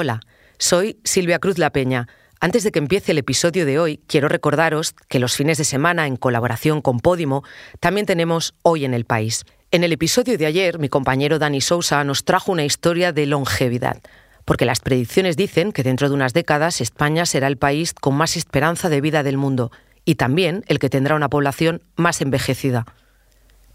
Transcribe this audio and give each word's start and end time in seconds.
Hola, 0.00 0.20
soy 0.58 1.00
Silvia 1.02 1.40
Cruz 1.40 1.58
La 1.58 1.70
Peña. 1.70 2.06
Antes 2.38 2.62
de 2.62 2.70
que 2.70 2.78
empiece 2.78 3.10
el 3.10 3.18
episodio 3.18 3.66
de 3.66 3.80
hoy, 3.80 4.00
quiero 4.06 4.28
recordaros 4.28 4.94
que 5.08 5.18
los 5.18 5.34
fines 5.34 5.58
de 5.58 5.64
semana, 5.64 6.06
en 6.06 6.14
colaboración 6.14 6.82
con 6.82 7.00
Podimo, 7.00 7.42
también 7.80 8.06
tenemos 8.06 8.54
Hoy 8.62 8.84
en 8.84 8.94
el 8.94 9.06
País. 9.06 9.44
En 9.72 9.82
el 9.82 9.92
episodio 9.92 10.38
de 10.38 10.46
ayer, 10.46 10.78
mi 10.78 10.88
compañero 10.88 11.40
Dani 11.40 11.60
Sousa 11.60 12.04
nos 12.04 12.24
trajo 12.24 12.52
una 12.52 12.64
historia 12.64 13.10
de 13.10 13.26
longevidad, 13.26 14.00
porque 14.44 14.66
las 14.66 14.78
predicciones 14.78 15.36
dicen 15.36 15.72
que 15.72 15.82
dentro 15.82 16.08
de 16.08 16.14
unas 16.14 16.32
décadas 16.32 16.80
España 16.80 17.26
será 17.26 17.48
el 17.48 17.56
país 17.56 17.92
con 17.92 18.14
más 18.14 18.36
esperanza 18.36 18.88
de 18.88 19.00
vida 19.00 19.24
del 19.24 19.36
mundo 19.36 19.72
y 20.04 20.14
también 20.14 20.62
el 20.68 20.78
que 20.78 20.90
tendrá 20.90 21.16
una 21.16 21.28
población 21.28 21.82
más 21.96 22.20
envejecida. 22.20 22.86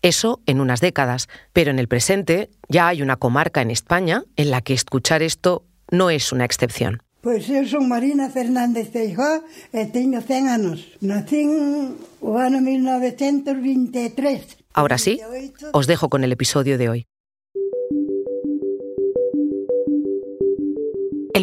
Eso 0.01 0.39
en 0.45 0.61
unas 0.61 0.79
décadas, 0.79 1.27
pero 1.51 1.69
en 1.69 1.79
el 1.79 1.89
presente 1.89 2.49
ya 2.69 2.87
hay 2.87 3.01
una 3.01 3.17
comarca 3.17 3.61
en 3.61 3.71
España 3.71 4.23
en 4.37 4.51
la 4.51 4.61
que 4.61 4.73
escuchar 4.73 5.21
esto 5.21 5.65
no 5.93 6.09
es 6.09 6.31
una 6.31 6.43
excepción. 6.43 7.01
Pois 7.21 7.47
eu 7.47 7.63
son 7.63 7.87
Marina 7.87 8.27
Fernández 8.27 8.91
Feijó 8.91 9.45
e 9.71 9.87
teño 9.87 10.19
100 10.19 10.49
anos. 10.49 10.91
Nacín 10.99 11.95
o 12.19 12.35
ano 12.35 12.59
1923. 12.59 14.57
Ahora 14.73 14.97
sí, 14.97 15.21
os 15.71 15.87
dejo 15.87 16.09
con 16.09 16.25
el 16.25 16.33
episodio 16.33 16.77
de 16.77 16.89
hoy. 16.89 17.01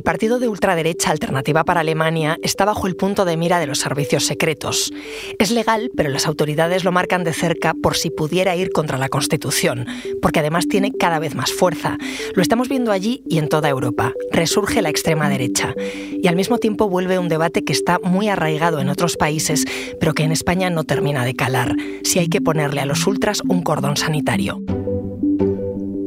El 0.01 0.05
partido 0.05 0.39
de 0.39 0.49
ultraderecha 0.49 1.11
Alternativa 1.11 1.63
para 1.63 1.81
Alemania 1.81 2.39
está 2.43 2.65
bajo 2.65 2.87
el 2.87 2.97
punto 2.97 3.27
de 3.27 3.37
mira 3.37 3.59
de 3.59 3.67
los 3.67 3.81
servicios 3.81 4.25
secretos. 4.25 4.91
Es 5.39 5.51
legal, 5.51 5.91
pero 5.95 6.09
las 6.09 6.27
autoridades 6.27 6.85
lo 6.85 6.91
marcan 6.91 7.23
de 7.23 7.35
cerca 7.35 7.75
por 7.75 7.99
si 7.99 8.09
pudiera 8.09 8.57
ir 8.57 8.71
contra 8.71 8.97
la 8.97 9.11
Constitución, 9.11 9.85
porque 10.23 10.41
además 10.41 10.69
tiene 10.69 10.91
cada 10.91 11.19
vez 11.19 11.35
más 11.35 11.53
fuerza. 11.53 11.99
Lo 12.35 12.41
estamos 12.41 12.71
viendo 12.71 12.93
allí 12.93 13.23
y 13.29 13.37
en 13.37 13.51
toda 13.51 13.69
Europa. 13.69 14.15
Resurge 14.33 14.81
la 14.81 14.89
extrema 14.89 15.29
derecha. 15.29 15.75
Y 16.11 16.27
al 16.29 16.37
mismo 16.37 16.57
tiempo 16.57 16.89
vuelve 16.89 17.19
un 17.19 17.29
debate 17.29 17.63
que 17.63 17.75
está 17.75 17.99
muy 18.03 18.31
arraigado 18.31 18.81
en 18.81 18.89
otros 18.89 19.19
países, 19.19 19.67
pero 20.01 20.15
que 20.15 20.23
en 20.23 20.33
España 20.33 20.71
no 20.71 20.85
termina 20.85 21.27
de 21.27 21.37
calar. 21.37 21.77
Si 22.05 22.21
hay 22.21 22.29
que 22.29 22.41
ponerle 22.41 22.81
a 22.81 22.87
los 22.87 23.07
ultras 23.07 23.43
un 23.47 23.61
cordón 23.61 23.99
sanitario. 23.99 24.63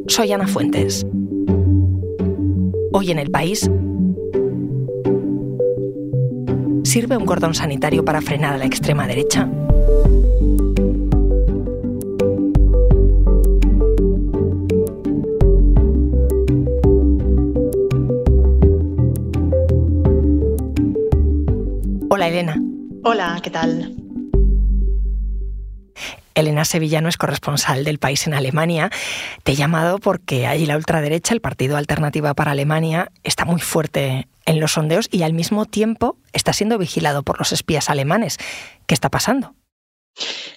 Soy 0.08 0.32
Ana 0.32 0.48
Fuentes. 0.48 1.06
Hoy 2.96 3.10
en 3.10 3.18
el 3.18 3.28
país, 3.28 3.68
¿sirve 6.84 7.16
un 7.16 7.26
cordón 7.26 7.52
sanitario 7.52 8.04
para 8.04 8.22
frenar 8.22 8.54
a 8.54 8.58
la 8.58 8.66
extrema 8.66 9.08
derecha? 9.08 9.48
Hola 22.10 22.28
Elena. 22.28 22.62
Hola, 23.02 23.40
¿qué 23.42 23.50
tal? 23.50 24.03
Elena 26.34 26.64
Sevillano 26.64 27.08
es 27.08 27.16
corresponsal 27.16 27.84
del 27.84 27.98
país 27.98 28.26
en 28.26 28.34
Alemania. 28.34 28.90
Te 29.42 29.52
he 29.52 29.56
llamado 29.56 29.98
porque 29.98 30.46
allí 30.46 30.66
la 30.66 30.76
ultraderecha, 30.76 31.34
el 31.34 31.40
Partido 31.40 31.76
Alternativa 31.76 32.34
para 32.34 32.52
Alemania, 32.52 33.10
está 33.22 33.44
muy 33.44 33.60
fuerte 33.60 34.28
en 34.46 34.60
los 34.60 34.72
sondeos 34.72 35.08
y 35.10 35.22
al 35.22 35.32
mismo 35.32 35.64
tiempo 35.66 36.16
está 36.32 36.52
siendo 36.52 36.78
vigilado 36.78 37.22
por 37.22 37.38
los 37.38 37.52
espías 37.52 37.88
alemanes. 37.90 38.38
¿Qué 38.86 38.94
está 38.94 39.10
pasando? 39.10 39.54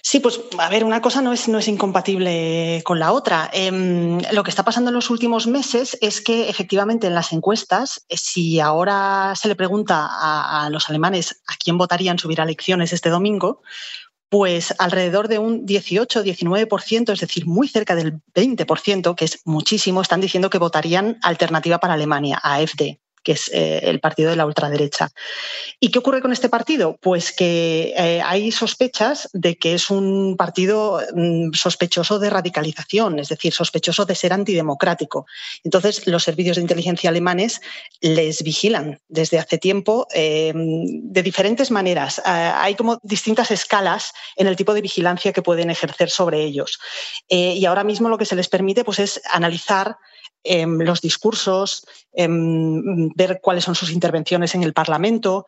Sí, 0.02 0.20
pues 0.20 0.40
a 0.58 0.68
ver, 0.68 0.84
una 0.84 1.02
cosa 1.02 1.20
no 1.20 1.32
es, 1.32 1.48
no 1.48 1.58
es 1.58 1.66
incompatible 1.66 2.80
con 2.84 3.00
la 3.00 3.12
otra. 3.12 3.50
Em, 3.52 4.20
lo 4.32 4.44
que 4.44 4.50
está 4.50 4.64
pasando 4.64 4.90
en 4.90 4.94
los 4.94 5.10
últimos 5.10 5.48
meses 5.48 5.98
es 6.00 6.20
que 6.20 6.48
efectivamente 6.48 7.08
en 7.08 7.14
las 7.14 7.32
encuestas, 7.32 8.04
eh, 8.08 8.16
si 8.16 8.60
ahora 8.60 9.34
se 9.34 9.48
le 9.48 9.56
pregunta 9.56 10.06
a, 10.08 10.66
a 10.66 10.70
los 10.70 10.88
alemanes 10.88 11.42
a 11.46 11.56
quién 11.56 11.76
votarían 11.76 12.18
subir 12.18 12.40
a 12.40 12.44
elecciones 12.44 12.92
este 12.92 13.10
domingo, 13.10 13.62
pues 14.28 14.74
alrededor 14.78 15.28
de 15.28 15.38
un 15.38 15.66
18-19%, 15.66 17.12
es 17.12 17.20
decir, 17.20 17.46
muy 17.46 17.68
cerca 17.68 17.94
del 17.94 18.20
20%, 18.34 19.14
que 19.14 19.24
es 19.24 19.40
muchísimo, 19.44 20.02
están 20.02 20.20
diciendo 20.20 20.50
que 20.50 20.58
votarían 20.58 21.18
alternativa 21.22 21.78
para 21.78 21.94
Alemania, 21.94 22.38
AfD 22.42 22.98
que 23.28 23.32
es 23.32 23.50
eh, 23.52 23.80
el 23.82 24.00
partido 24.00 24.30
de 24.30 24.36
la 24.36 24.46
ultraderecha. 24.46 25.10
¿Y 25.78 25.90
qué 25.90 25.98
ocurre 25.98 26.22
con 26.22 26.32
este 26.32 26.48
partido? 26.48 26.96
Pues 26.96 27.30
que 27.30 27.92
eh, 27.94 28.22
hay 28.24 28.50
sospechas 28.50 29.28
de 29.34 29.58
que 29.58 29.74
es 29.74 29.90
un 29.90 30.34
partido 30.38 31.02
mm, 31.14 31.52
sospechoso 31.52 32.18
de 32.18 32.30
radicalización, 32.30 33.18
es 33.18 33.28
decir, 33.28 33.52
sospechoso 33.52 34.06
de 34.06 34.14
ser 34.14 34.32
antidemocrático. 34.32 35.26
Entonces, 35.62 36.06
los 36.06 36.24
servicios 36.24 36.56
de 36.56 36.62
inteligencia 36.62 37.10
alemanes 37.10 37.60
les 38.00 38.42
vigilan 38.42 38.98
desde 39.08 39.38
hace 39.38 39.58
tiempo 39.58 40.06
eh, 40.14 40.54
de 40.54 41.22
diferentes 41.22 41.70
maneras. 41.70 42.22
hay 42.24 42.76
como 42.76 42.98
distintas 43.02 43.50
escalas 43.50 44.14
en 44.36 44.46
el 44.46 44.56
tipo 44.56 44.72
de 44.72 44.80
vigilancia 44.80 45.34
que 45.34 45.42
pueden 45.42 45.68
ejercer 45.68 46.08
sobre 46.08 46.44
ellos. 46.44 46.78
y 47.28 47.62
ahora 47.66 47.84
mismo 47.84 48.08
lo 48.08 48.16
que 48.16 48.24
se 48.24 48.36
les 48.36 48.48
permite 48.48 48.84
pues, 48.84 49.00
es 49.00 49.20
analizar 49.30 49.98
Em, 50.50 50.78
los 50.78 51.02
discursos, 51.02 51.84
em, 52.10 53.10
ver 53.14 53.38
cuáles 53.42 53.64
son 53.64 53.74
sus 53.74 53.90
intervenciones 53.90 54.54
en 54.54 54.62
el 54.62 54.72
Parlamento 54.72 55.44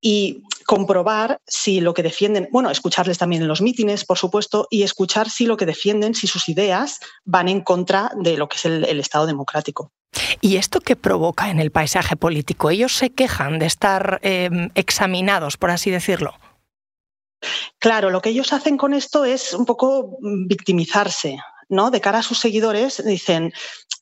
y 0.00 0.42
comprobar 0.66 1.40
si 1.46 1.80
lo 1.80 1.94
que 1.94 2.02
defienden, 2.02 2.48
bueno, 2.50 2.68
escucharles 2.68 3.16
también 3.16 3.42
en 3.42 3.48
los 3.48 3.60
mítines, 3.60 4.04
por 4.04 4.18
supuesto, 4.18 4.66
y 4.68 4.82
escuchar 4.82 5.30
si 5.30 5.46
lo 5.46 5.56
que 5.56 5.66
defienden, 5.66 6.16
si 6.16 6.26
sus 6.26 6.48
ideas 6.48 6.98
van 7.24 7.48
en 7.48 7.60
contra 7.60 8.10
de 8.16 8.36
lo 8.36 8.48
que 8.48 8.56
es 8.56 8.64
el, 8.64 8.98
Estado 8.98 9.26
democrático. 9.26 9.92
¿Y 10.40 10.56
esto 10.56 10.80
qué 10.80 10.96
provoca 10.96 11.48
en 11.50 11.60
el 11.60 11.70
paisaje 11.70 12.16
político? 12.16 12.70
¿Ellos 12.70 12.96
se 12.96 13.10
quejan 13.10 13.60
de 13.60 13.66
estar 13.66 14.18
em, 14.22 14.70
examinados, 14.74 15.58
por 15.58 15.70
así 15.70 15.92
decirlo? 15.92 16.34
Claro, 17.78 18.10
lo 18.10 18.20
que 18.20 18.30
ellos 18.30 18.52
hacen 18.52 18.76
con 18.76 18.94
esto 18.94 19.24
es 19.24 19.54
un 19.54 19.64
poco 19.64 20.18
victimizarse. 20.20 21.38
¿No? 21.70 21.90
De 21.90 22.00
cara 22.00 22.18
a 22.18 22.22
sus 22.22 22.38
seguidores, 22.38 23.02
dicen, 23.04 23.52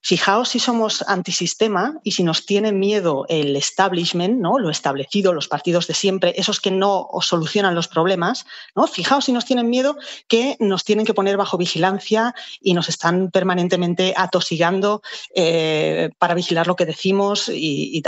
fijaos 0.00 0.48
si 0.48 0.58
somos 0.58 1.04
antisistema 1.06 2.00
y 2.02 2.12
si 2.12 2.24
nos 2.24 2.46
tiene 2.46 2.72
miedo 2.72 3.26
el 3.28 3.54
establishment, 3.56 4.40
¿no? 4.40 4.58
Lo 4.58 4.70
establecido, 4.70 5.32
los 5.32 5.48
partidos 5.48 5.86
de 5.86 5.94
siempre, 5.94 6.34
esos 6.36 6.60
que 6.60 6.70
no 6.70 7.06
os 7.10 7.26
solucionan 7.26 7.74
los 7.74 7.88
problemas, 7.88 8.46
¿no? 8.74 8.86
Fijaos 8.86 9.26
si 9.26 9.32
nos 9.32 9.44
tienen 9.44 9.68
miedo 9.68 9.96
que 10.26 10.56
nos 10.60 10.84
tienen 10.84 11.04
que 11.04 11.14
poner 11.14 11.36
bajo 11.36 11.58
vigilancia 11.58 12.34
y 12.60 12.74
nos 12.74 12.88
están 12.88 13.30
permanentemente 13.30 14.14
atosigando 14.16 15.02
eh, 15.34 16.10
para 16.18 16.34
vigilar 16.34 16.66
lo 16.66 16.76
que 16.76 16.86
decimos 16.86 17.48
y, 17.48 18.02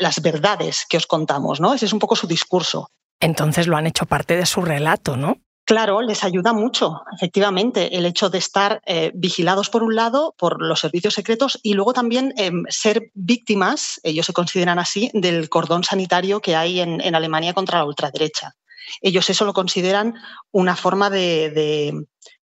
las 0.00 0.20
verdades 0.22 0.86
que 0.88 0.96
os 0.96 1.06
contamos, 1.06 1.60
¿no? 1.60 1.74
Ese 1.74 1.86
es 1.86 1.92
un 1.92 1.98
poco 1.98 2.16
su 2.16 2.26
discurso. 2.26 2.90
Entonces 3.20 3.66
lo 3.66 3.76
han 3.76 3.86
hecho 3.86 4.06
parte 4.06 4.36
de 4.36 4.46
su 4.46 4.60
relato, 4.60 5.16
¿no? 5.16 5.38
Claro, 5.68 6.00
les 6.00 6.24
ayuda 6.24 6.54
mucho, 6.54 7.02
efectivamente, 7.14 7.98
el 7.98 8.06
hecho 8.06 8.30
de 8.30 8.38
estar 8.38 8.80
eh, 8.86 9.12
vigilados 9.14 9.68
por 9.68 9.82
un 9.82 9.94
lado 9.94 10.34
por 10.38 10.62
los 10.62 10.80
servicios 10.80 11.12
secretos 11.12 11.60
y 11.62 11.74
luego 11.74 11.92
también 11.92 12.32
em, 12.38 12.64
ser 12.70 13.10
víctimas, 13.12 14.00
ellos 14.02 14.24
se 14.24 14.32
consideran 14.32 14.78
así, 14.78 15.10
del 15.12 15.50
cordón 15.50 15.84
sanitario 15.84 16.40
que 16.40 16.56
hay 16.56 16.80
en, 16.80 17.14
Alemania 17.14 17.52
contra 17.52 17.80
la 17.80 17.84
ultraderecha. 17.84 18.54
Ellos 19.02 19.28
eso 19.28 19.44
lo 19.44 19.52
consideran 19.52 20.14
una 20.52 20.74
forma 20.74 21.10
de, 21.10 21.92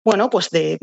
bueno, 0.03 0.29
pues 0.29 0.51
de 0.51 0.77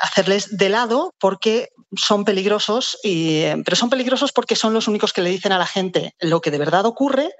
hacerles 0.00 0.56
de 0.56 0.68
lado 0.68 1.14
porque 1.18 1.68
son 1.96 2.24
peligrosos, 2.24 2.98
y, 3.02 3.42
pero 3.64 3.76
son 3.76 3.90
peligrosos 3.90 4.32
porque 4.32 4.56
son 4.56 4.72
los 4.74 4.88
únicos 4.88 5.12
que 5.12 5.22
le 5.22 5.30
dicen 5.30 5.52
a 5.52 5.58
la 5.58 5.66
gente 5.66 6.14
lo 6.20 6.40
que 6.40 6.50
de 6.50 6.58
verdad 6.58 6.86
ocurre 6.86 7.30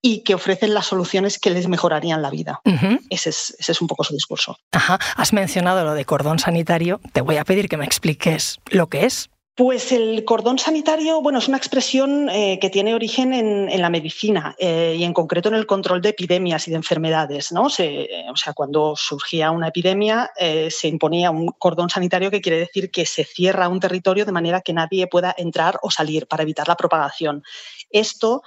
y 0.00 0.22
que 0.22 0.34
ofrecen 0.34 0.74
las 0.74 0.86
soluciones 0.86 1.38
que 1.38 1.50
les 1.50 1.68
mejorarían 1.68 2.22
la 2.22 2.30
vida. 2.30 2.60
ese, 3.10 3.30
es, 3.30 3.54
ese, 3.58 3.72
es, 3.72 3.80
un 3.80 3.88
poco 3.88 4.04
su 4.04 4.14
discurso. 4.14 4.56
Ajá. 4.72 4.98
Has 5.16 5.32
mencionado 5.32 5.84
lo 5.84 5.94
de 5.94 6.04
cordón 6.04 6.38
sanitario. 6.38 7.00
Te 7.12 7.20
voy 7.20 7.36
a 7.36 7.44
pedir 7.44 7.68
que 7.68 7.76
me 7.76 7.84
expliques 7.84 8.58
lo 8.70 8.88
que 8.88 9.04
es. 9.04 9.30
Pues 9.58 9.90
el 9.90 10.24
cordón 10.24 10.56
sanitario, 10.56 11.20
bueno, 11.20 11.40
es 11.40 11.48
una 11.48 11.56
expresión 11.56 12.28
eh, 12.30 12.60
que 12.60 12.70
tiene 12.70 12.94
origen 12.94 13.32
en, 13.32 13.82
la 13.82 13.90
medicina 13.90 14.54
eh, 14.56 14.94
y 14.96 15.02
en 15.02 15.12
concreto 15.12 15.48
en 15.48 15.56
el 15.56 15.66
control 15.66 16.00
de 16.00 16.10
epidemias 16.10 16.68
y 16.68 16.70
de 16.70 16.76
enfermedades. 16.76 17.50
¿no? 17.50 17.62
o 17.62 17.68
sea, 17.68 18.52
cuando 18.54 18.94
surgía 18.94 19.50
una 19.50 19.66
epidemia 19.66 20.30
eh, 20.36 20.68
se 20.70 20.86
imponía 20.86 21.32
un 21.32 21.48
cordón 21.58 21.90
sanitario 21.90 22.30
que 22.30 22.40
quiere 22.40 22.60
decir 22.60 22.92
que 22.92 23.04
se 23.04 23.24
cierra 23.24 23.68
un 23.68 23.80
territorio 23.80 24.24
de 24.24 24.30
manera 24.30 24.60
que 24.60 24.72
nadie 24.72 25.08
pueda 25.08 25.34
entrar 25.36 25.80
o 25.82 25.90
salir 25.90 26.28
para 26.28 26.44
evitar 26.44 26.68
la 26.68 26.76
propagación. 26.76 27.42
Esto, 27.90 28.42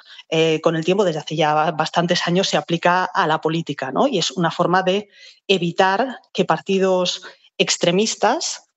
con 0.62 0.78
el 0.78 0.86
tiempo, 0.86 1.04
desde 1.04 1.20
hace 1.20 1.36
ya 1.36 1.72
bastantes 1.72 2.26
años, 2.26 2.48
se 2.48 2.56
aplica 2.56 3.04
a 3.04 3.28
la 3.28 3.42
política 3.42 3.92
¿no? 3.92 4.08
y 4.08 4.18
es 4.18 4.32
una 4.32 4.50
forma 4.50 4.82
de 4.82 5.10
evitar 5.46 6.20
que 6.32 6.46
partidos 6.46 7.24
extremistas 7.58 8.71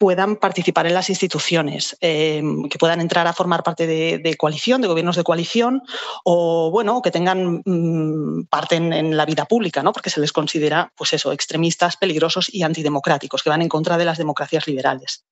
puedan 0.00 0.36
participar 0.36 0.86
en 0.86 0.94
las 0.94 1.10
instituciones, 1.10 1.94
em, 2.00 2.70
que 2.70 2.78
puedan 2.78 3.02
entrar 3.02 3.26
a 3.26 3.34
formar 3.34 3.62
parte 3.62 3.86
de, 3.86 4.36
coalición, 4.38 4.80
de 4.80 4.88
gobiernos 4.88 5.16
de 5.16 5.24
coalición, 5.24 5.82
o 6.24 6.70
bueno, 6.70 7.02
que 7.02 7.10
tengan 7.10 7.60
mm, 7.66 8.46
parte 8.48 8.76
en, 8.76 9.14
la 9.14 9.26
vida 9.26 9.44
pública, 9.44 9.82
¿no? 9.82 9.92
porque 9.92 10.08
se 10.08 10.20
les 10.20 10.32
considera, 10.32 10.90
pues 10.96 11.12
eso, 11.12 11.32
extremistas, 11.32 11.98
peligrosos 11.98 12.48
y 12.50 12.62
antidemocráticos, 12.62 13.42
que 13.42 13.50
van 13.50 13.60
en 13.60 13.68
contra 13.68 13.98
de 13.98 14.06
las 14.06 14.16
democracias 14.16 14.66
liberales. 14.66 15.26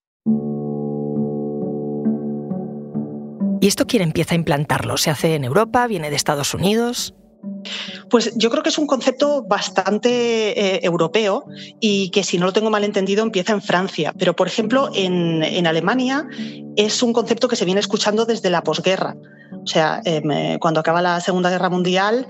¿Y 3.62 3.66
esto 3.66 3.86
quién 3.86 4.02
empieza 4.02 4.34
a 4.34 4.36
implantarlo? 4.36 4.98
¿Se 4.98 5.08
hace 5.08 5.34
en 5.34 5.44
Europa? 5.44 5.86
¿Viene 5.86 6.10
de 6.10 6.16
Estados 6.16 6.52
Unidos? 6.52 7.14
Pues 8.10 8.32
yo 8.36 8.50
creo 8.50 8.62
que 8.62 8.70
es 8.70 8.78
un 8.78 8.86
concepto 8.86 9.42
bastante 9.42 10.08
eh, 10.58 10.80
europeo 10.82 11.44
y 11.80 12.10
que 12.10 12.24
si 12.24 12.38
no 12.38 12.46
lo 12.46 12.52
tengo 12.52 12.70
mal 12.70 12.84
entendido 12.84 13.22
empieza 13.22 13.52
en 13.52 13.62
Francia. 13.62 14.14
Pero, 14.18 14.34
por 14.34 14.46
ejemplo, 14.46 14.90
en, 14.94 15.66
Alemania 15.66 16.26
es 16.76 17.02
un 17.02 17.12
concepto 17.12 17.48
que 17.48 17.56
se 17.56 17.64
viene 17.64 17.80
escuchando 17.80 18.24
desde 18.24 18.50
la 18.50 18.62
posguerra. 18.62 19.16
O 19.62 19.66
sea, 19.66 20.00
em, 20.04 20.30
eh, 20.30 20.58
cuando 20.60 20.80
acaba 20.80 21.02
la 21.02 21.20
Segunda 21.20 21.50
Guerra 21.50 21.68
Mundial, 21.68 22.26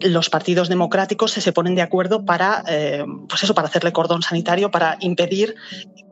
los 0.00 0.30
partidos 0.30 0.68
democráticos 0.68 1.32
se, 1.32 1.52
ponen 1.52 1.74
de 1.74 1.82
acuerdo 1.82 2.24
para, 2.24 2.62
eh, 2.68 3.04
pues 3.28 3.42
eso, 3.42 3.54
para 3.54 3.68
hacerle 3.68 3.92
cordón 3.92 4.22
sanitario, 4.22 4.70
para 4.70 4.96
impedir 5.00 5.54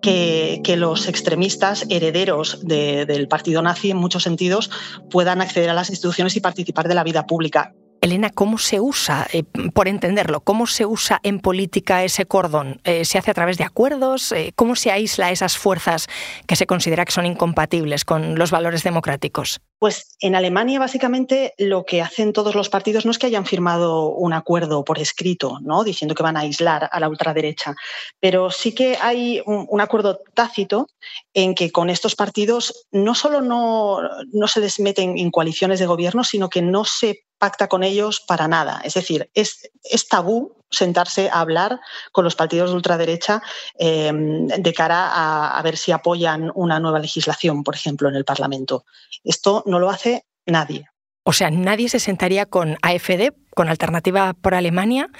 que, 0.00 0.60
los 0.76 1.08
extremistas 1.08 1.84
herederos 1.90 2.60
del 2.62 3.28
partido 3.28 3.60
nazi, 3.60 3.90
en 3.90 3.98
muchos 3.98 4.22
sentidos, 4.22 4.70
puedan 5.10 5.42
acceder 5.42 5.68
a 5.68 5.74
las 5.74 5.90
instituciones 5.90 6.36
y 6.36 6.40
participar 6.40 6.88
de 6.88 6.94
la 6.94 7.04
vida 7.04 7.26
pública. 7.26 7.74
Elena, 8.00 8.30
¿cómo 8.30 8.56
se 8.56 8.80
usa, 8.80 9.26
eh, 9.32 9.42
por 9.74 9.86
entenderlo, 9.86 10.40
cómo 10.40 10.66
se 10.66 10.86
usa 10.86 11.20
en 11.22 11.38
política 11.38 12.02
ese 12.02 12.24
cordón? 12.24 12.80
Eh, 12.84 13.04
¿Se 13.04 13.18
hace 13.18 13.30
a 13.30 13.34
través 13.34 13.58
de 13.58 13.64
acuerdos? 13.64 14.32
Eh, 14.32 14.52
¿Cómo 14.56 14.74
se 14.74 14.90
aísla 14.90 15.30
esas 15.30 15.58
fuerzas 15.58 16.06
que 16.46 16.56
se 16.56 16.66
considera 16.66 17.04
que 17.04 17.12
son 17.12 17.26
incompatibles 17.26 18.04
con 18.04 18.38
los 18.38 18.50
valores 18.50 18.82
democráticos? 18.84 19.60
Pues 19.80 20.14
en 20.20 20.34
Alemania 20.34 20.78
básicamente 20.78 21.54
lo 21.56 21.86
que 21.86 22.02
hacen 22.02 22.34
todos 22.34 22.54
los 22.54 22.68
partidos 22.68 23.06
no 23.06 23.10
es 23.12 23.18
que 23.18 23.26
hayan 23.26 23.46
firmado 23.46 24.10
un 24.10 24.34
acuerdo 24.34 24.84
por 24.84 24.98
escrito, 24.98 25.58
¿no? 25.62 25.84
diciendo 25.84 26.14
que 26.14 26.22
van 26.22 26.36
a 26.36 26.40
aislar 26.40 26.90
a 26.92 27.00
la 27.00 27.08
ultraderecha, 27.08 27.74
pero 28.20 28.50
sí 28.50 28.74
que 28.74 28.98
hay 29.00 29.42
un, 29.46 29.80
acuerdo 29.80 30.20
tácito 30.34 30.86
en 31.32 31.54
que 31.54 31.72
con 31.72 31.88
estos 31.88 32.14
partidos 32.14 32.86
no 32.92 33.14
solo 33.14 33.40
no, 33.40 34.00
no 34.34 34.48
se 34.48 34.60
les 34.60 34.78
meten 34.80 35.16
en 35.16 35.30
coaliciones 35.30 35.80
de 35.80 35.86
gobierno, 35.86 36.24
sino 36.24 36.50
que 36.50 36.60
no 36.60 36.84
se 36.84 37.24
pacta 37.38 37.66
con 37.66 37.82
ellos 37.82 38.20
para 38.20 38.48
nada. 38.48 38.82
Es 38.84 38.94
decir, 38.94 39.30
es, 39.32 39.70
tabú 40.10 40.59
sentarse 40.70 41.28
a 41.28 41.40
hablar 41.40 41.80
con 42.12 42.24
los 42.24 42.36
partidos 42.36 42.70
de 42.70 42.76
ultraderecha 42.76 43.42
em, 43.78 44.46
de 44.46 44.72
cara 44.72 45.56
a, 45.56 45.62
ver 45.62 45.76
si 45.76 45.92
apoyan 45.92 46.50
una 46.54 46.80
nueva 46.80 46.98
legislación, 46.98 47.64
por 47.64 47.74
ejemplo, 47.74 48.08
en 48.08 48.16
el 48.16 48.24
Parlamento. 48.24 48.84
Esto 49.24 49.62
no 49.66 49.78
lo 49.78 49.90
hace 49.90 50.24
nadie. 50.46 50.88
O 51.24 51.32
sea, 51.32 51.50
nadie 51.50 51.88
se 51.88 51.98
sentaría 51.98 52.46
con 52.46 52.76
AFD, 52.82 53.32
con 53.54 53.68
Alternativa 53.68 54.32
por 54.34 54.54
Alemania, 54.54 55.10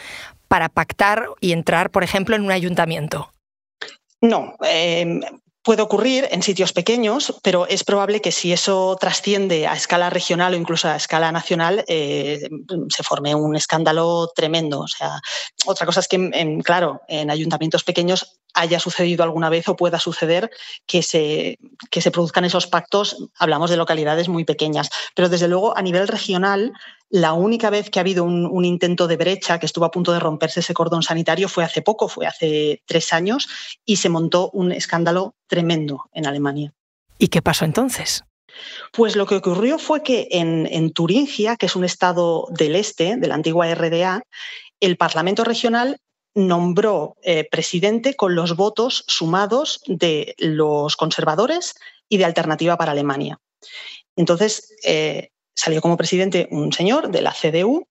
para 0.49 0.69
pactar 0.69 1.29
y 1.41 1.53
entrar, 1.53 1.91
por 1.91 2.03
ejemplo, 2.03 2.35
en 2.37 2.43
un 2.43 2.53
ayuntamiento. 2.53 3.33
No, 4.21 4.55
em, 4.63 5.21
puede 5.63 5.83
ocurrir 5.83 6.27
en 6.31 6.43
sitios 6.43 6.73
pequeños, 6.73 7.35
pero 7.43 7.67
es 7.67 7.85
probable 7.85 8.21
que 8.21 8.33
si 8.33 8.53
eso 8.53 8.97
trasciende 8.99 9.67
a 9.67 9.75
escala 9.75 10.11
regional 10.11 10.55
o 10.55 10.57
incluso 10.57 10.89
a 10.89 10.97
escala 10.97 11.33
nacional, 11.33 11.85
eh, 11.87 12.41
se 12.89 13.03
forme 13.03 13.35
un 13.35 13.57
escándalo 13.57 14.31
tremendo. 14.35 14.81
O 14.81 14.89
sea, 14.89 15.21
otra 15.67 15.87
cosa 15.87 16.01
es 16.01 16.09
que, 16.09 16.59
claro, 16.65 17.03
en 17.09 17.31
ayuntamientos 17.31 17.85
pequeños 17.85 18.40
haya 18.55 18.81
sucedido 18.81 19.23
alguna 19.25 19.49
vez 19.49 19.69
o 19.69 19.77
pueda 19.77 19.99
suceder 19.99 20.51
que 20.87 21.03
se, 21.03 21.59
que 21.91 22.01
se 22.01 22.11
produzcan 22.11 22.45
esos 22.45 22.67
pactos. 22.67 23.29
Hablamos 23.39 23.71
de 23.71 23.77
localidades 23.77 24.29
muy 24.29 24.45
pequeñas, 24.45 24.91
pero 25.15 25.29
desde 25.29 25.49
luego 25.49 25.77
a 25.77 25.83
nivel 25.83 26.09
regional 26.09 26.73
la 27.11 27.33
única 27.33 27.71
vez 27.71 27.91
que 27.91 27.99
ha 27.99 28.03
habido 28.03 28.23
un, 28.25 28.65
intento 28.65 29.09
de 29.09 29.17
brecha, 29.17 29.59
que 29.59 29.67
estuvo 29.67 29.85
a 29.85 29.91
punto 29.91 30.13
de 30.13 30.21
romperse 30.21 30.61
ese 30.61 30.75
cordón 30.75 31.03
sanitario, 31.03 31.49
fue 31.49 31.65
hace 31.65 31.83
poco, 31.83 32.09
fue 32.09 32.27
hace 32.27 32.83
tres 32.87 33.13
años, 33.13 33.49
y 33.85 33.97
se 33.97 34.09
montó 34.09 34.49
un 34.53 34.71
escándalo 34.71 35.35
tremendo 35.49 36.05
en 36.13 36.27
Alemania. 36.27 36.73
¿Y 37.19 37.29
qué 37.29 37.43
pasó 37.43 37.65
entonces? 37.65 38.25
Pues 38.93 39.17
lo 39.17 39.27
que 39.27 39.35
ocurrió 39.37 39.79
fue 39.79 40.03
que 40.05 40.29
en, 40.31 40.93
Turingia, 40.93 41.57
que 41.57 41.67
es 41.67 41.75
un 41.75 41.85
estado 41.85 42.47
del 42.51 42.77
este, 42.77 43.17
de 43.17 43.29
la 43.29 43.35
antigua 43.35 43.73
RDA, 43.75 44.23
el 44.79 44.97
Parlamento 44.97 45.43
regional 45.43 45.99
nombró 46.35 47.17
eh, 47.23 47.49
presidente 47.51 48.15
con 48.15 48.35
los 48.35 48.57
votos 48.57 49.05
sumados 49.07 49.81
de 49.87 50.35
los 50.39 50.97
conservadores 50.97 51.75
y 52.09 52.19
de 52.19 52.25
Alternativa 52.25 52.77
para 52.77 52.93
Alemania. 52.93 53.41
Entonces, 54.17 54.75
eh, 54.85 55.31
salió 55.55 55.81
como 55.81 55.97
presidente 55.97 56.49
un 56.51 56.73
señor 56.73 57.11
de 57.11 57.23
la 57.23 57.33
CDU 57.33 57.87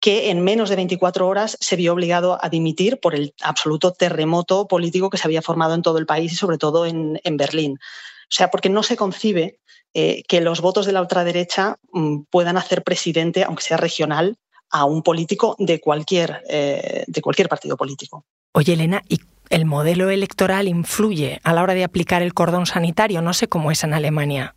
que 0.00 0.30
en 0.30 0.42
menos 0.44 0.70
de 0.70 0.76
24 0.76 1.26
horas 1.26 1.56
se 1.60 1.76
vio 1.76 1.92
obligado 1.92 2.38
a 2.40 2.48
dimitir 2.48 3.00
por 3.00 3.14
el 3.14 3.34
absoluto 3.42 3.92
terremoto 3.92 4.68
político 4.68 5.10
que 5.10 5.18
se 5.18 5.26
había 5.26 5.42
formado 5.42 5.74
en 5.74 5.82
todo 5.82 5.98
el 5.98 6.06
país 6.06 6.32
y 6.32 6.36
sobre 6.36 6.58
todo 6.58 6.86
en, 6.86 7.18
Berlín. 7.32 7.78
O 7.78 8.30
sea, 8.30 8.50
porque 8.50 8.68
no 8.68 8.82
se 8.82 8.96
concibe 8.96 9.58
eh, 9.94 10.22
que 10.28 10.40
los 10.40 10.60
votos 10.60 10.86
de 10.86 10.92
la 10.92 11.00
ultraderecha 11.00 11.78
mm, 11.92 12.22
puedan 12.30 12.56
hacer 12.56 12.84
presidente, 12.84 13.42
aunque 13.42 13.64
sea 13.64 13.76
regional, 13.76 14.36
a 14.70 14.84
un 14.84 15.02
político 15.02 15.56
de 15.58 15.80
cualquier, 15.80 16.42
eh, 16.48 17.04
de 17.06 17.22
cualquier 17.22 17.48
partido 17.48 17.76
político. 17.76 18.24
Oye, 18.52 18.74
Elena, 18.74 19.02
¿y 19.08 19.20
el 19.50 19.64
modelo 19.64 20.10
electoral 20.10 20.68
influye 20.68 21.40
a 21.42 21.52
la 21.52 21.62
hora 21.62 21.74
de 21.74 21.84
aplicar 21.84 22.22
el 22.22 22.34
cordón 22.34 22.66
sanitario? 22.66 23.22
No 23.22 23.32
sé 23.32 23.48
cómo 23.48 23.70
es 23.70 23.84
en 23.84 23.94
Alemania. 23.94 24.54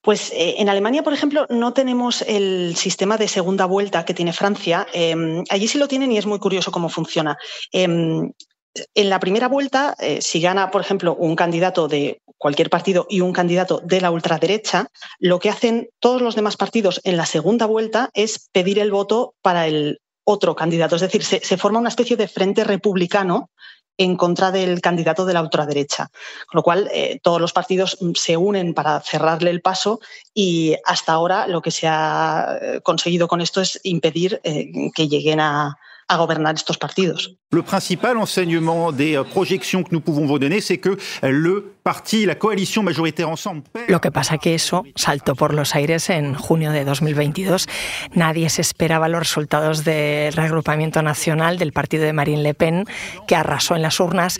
Pues 0.00 0.30
eh, 0.32 0.56
en 0.58 0.68
Alemania, 0.68 1.02
por 1.02 1.12
ejemplo, 1.12 1.46
no 1.48 1.72
tenemos 1.72 2.22
el 2.22 2.76
sistema 2.76 3.16
de 3.16 3.28
segunda 3.28 3.64
vuelta 3.64 4.04
que 4.04 4.14
tiene 4.14 4.32
Francia. 4.32 4.86
Em, 4.92 5.44
allí 5.48 5.68
sí 5.68 5.78
lo 5.78 5.88
tienen 5.88 6.12
y 6.12 6.18
es 6.18 6.26
muy 6.26 6.38
curioso 6.38 6.72
cómo 6.72 6.88
funciona. 6.88 7.38
Em, 7.72 8.30
en 8.94 9.10
la 9.10 9.20
primera 9.20 9.48
vuelta, 9.48 9.94
eh, 9.98 10.22
si 10.22 10.40
gana, 10.40 10.70
por 10.70 10.80
ejemplo, 10.80 11.14
un 11.14 11.36
candidato 11.36 11.88
de 11.88 12.21
cualquier 12.42 12.70
partido 12.70 13.06
y 13.08 13.20
un 13.20 13.32
candidato 13.32 13.80
de 13.84 14.00
la 14.00 14.10
ultraderecha, 14.10 14.88
lo 15.20 15.38
que 15.38 15.48
hacen 15.48 15.90
todos 16.00 16.20
los 16.20 16.34
demás 16.34 16.56
partidos 16.56 17.00
en 17.04 17.16
la 17.16 17.24
segunda 17.24 17.66
vuelta 17.66 18.10
es 18.14 18.48
pedir 18.50 18.80
el 18.80 18.90
voto 18.90 19.34
para 19.42 19.68
el 19.68 20.00
otro 20.24 20.56
candidato. 20.56 20.96
Es 20.96 21.02
decir, 21.02 21.22
se 21.22 21.56
forma 21.56 21.78
una 21.78 21.88
especie 21.88 22.16
de 22.16 22.26
frente 22.26 22.64
republicano 22.64 23.48
en 23.96 24.16
contra 24.16 24.50
del 24.50 24.80
candidato 24.80 25.24
de 25.24 25.34
la 25.34 25.42
ultraderecha. 25.42 26.10
Con 26.48 26.58
lo 26.58 26.62
cual, 26.64 26.90
eh, 26.92 27.20
todos 27.22 27.40
los 27.40 27.52
partidos 27.52 27.96
se 28.14 28.36
unen 28.36 28.74
para 28.74 29.00
cerrarle 29.00 29.50
el 29.50 29.60
paso 29.60 30.00
y 30.34 30.74
hasta 30.84 31.12
ahora 31.12 31.46
lo 31.46 31.62
que 31.62 31.70
se 31.70 31.86
ha 31.86 32.58
eh, 32.60 32.80
conseguido 32.82 33.28
con 33.28 33.40
esto 33.40 33.60
es 33.60 33.78
impedir 33.84 34.40
eh, 34.42 34.90
que 34.94 35.06
lleguen 35.06 35.38
a, 35.38 35.78
a 36.08 36.16
gobernar 36.16 36.54
estos 36.54 36.78
partidos. 36.78 37.36
Le 37.52 37.62
principal 37.62 38.16
enseignement 38.16 38.92
des 38.92 39.16
euh, 39.16 39.24
projections 39.24 39.82
que 39.82 39.92
nous 39.92 40.00
pouvons 40.00 40.26
vous 40.26 40.38
que 40.38 40.96
le 41.22 41.71
Lo 43.88 44.00
que 44.00 44.12
pasa 44.12 44.38
que 44.38 44.54
eso 44.54 44.84
saltó 44.94 45.34
por 45.34 45.52
los 45.52 45.74
aires 45.74 46.10
en 46.10 46.34
junio 46.34 46.70
de 46.70 46.84
2022. 46.84 47.68
Nadie 48.14 48.48
se 48.50 48.60
esperaba 48.60 49.08
los 49.08 49.20
resultados 49.20 49.84
del 49.84 50.32
reagrupamiento 50.32 51.02
nacional 51.02 51.58
del 51.58 51.72
partido 51.72 52.04
de 52.04 52.12
Marine 52.12 52.42
Le 52.42 52.54
Pen, 52.54 52.84
que 53.26 53.34
arrasó 53.34 53.74
en 53.74 53.82
las 53.82 53.98
urnas, 53.98 54.38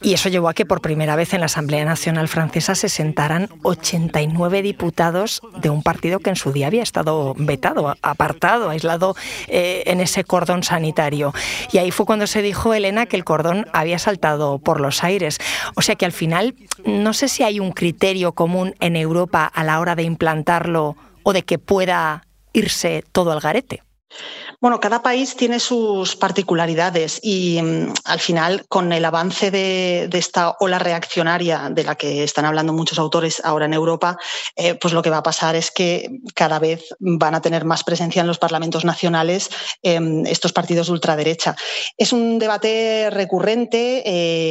y 0.00 0.14
eso 0.14 0.28
llevó 0.28 0.48
a 0.48 0.54
que 0.54 0.64
por 0.64 0.80
primera 0.80 1.16
vez 1.16 1.34
en 1.34 1.40
la 1.40 1.46
Asamblea 1.46 1.84
Nacional 1.84 2.28
Francesa 2.28 2.76
se 2.76 2.88
sentaran 2.88 3.48
89 3.62 4.62
diputados 4.62 5.40
de 5.60 5.70
un 5.70 5.82
partido 5.82 6.20
que 6.20 6.30
en 6.30 6.36
su 6.36 6.52
día 6.52 6.68
había 6.68 6.84
estado 6.84 7.34
vetado, 7.36 7.96
apartado, 8.02 8.70
aislado 8.70 9.16
eh, 9.48 9.82
en 9.86 10.00
ese 10.00 10.22
cordón 10.22 10.62
sanitario. 10.62 11.34
Y 11.72 11.78
ahí 11.78 11.90
fue 11.90 12.06
cuando 12.06 12.28
se 12.28 12.42
dijo, 12.42 12.74
Elena, 12.74 13.06
que 13.06 13.16
el 13.16 13.24
cordón 13.24 13.66
había 13.72 13.98
saltado 13.98 14.58
por 14.60 14.80
los 14.80 15.02
aires. 15.02 15.38
O 15.74 15.82
sea 15.82 15.96
que 15.96 16.04
al 16.06 16.12
final, 16.12 16.54
no 16.84 17.12
sé 17.12 17.28
si 17.28 17.42
hay 17.42 17.60
un 17.60 17.72
criterio 17.72 18.32
común 18.32 18.74
en 18.80 18.96
Europa 18.96 19.44
a 19.44 19.64
la 19.64 19.80
hora 19.80 19.94
de 19.94 20.04
implantarlo 20.04 20.96
o 21.22 21.32
de 21.32 21.42
que 21.42 21.58
pueda 21.58 22.24
irse 22.52 23.04
todo 23.12 23.32
al 23.32 23.40
garete. 23.40 23.82
Bueno, 24.60 24.80
cada 24.80 25.02
país 25.02 25.36
tiene 25.36 25.60
sus 25.60 26.16
particularidades 26.16 27.20
y 27.22 27.62
mm, 27.62 27.92
al 28.04 28.18
final, 28.18 28.66
con 28.68 28.92
el 28.92 29.04
avance 29.04 29.52
de, 29.52 30.10
esta 30.12 30.56
ola 30.58 30.80
reaccionaria 30.80 31.68
de 31.70 31.84
la 31.84 31.94
que 31.94 32.24
están 32.24 32.44
hablando 32.44 32.72
muchos 32.72 32.98
autores 32.98 33.40
ahora 33.44 33.66
en 33.66 33.72
Europa, 33.72 34.18
eh, 34.56 34.74
pues 34.74 34.92
lo 34.92 35.00
que 35.00 35.10
va 35.10 35.18
a 35.18 35.22
pasar 35.22 35.54
es 35.54 35.70
que 35.70 36.10
cada 36.34 36.58
vez 36.58 36.82
van 36.98 37.36
a 37.36 37.40
tener 37.40 37.64
más 37.64 37.84
presencia 37.84 38.20
en 38.20 38.26
los 38.26 38.40
parlamentos 38.40 38.84
nacionales 38.84 39.48
em, 39.84 40.26
estos 40.26 40.52
partidos 40.52 40.88
de 40.88 40.94
ultraderecha. 40.94 41.54
Es 41.96 42.12
un 42.12 42.40
debate 42.40 43.10
recurrente, 43.10 44.02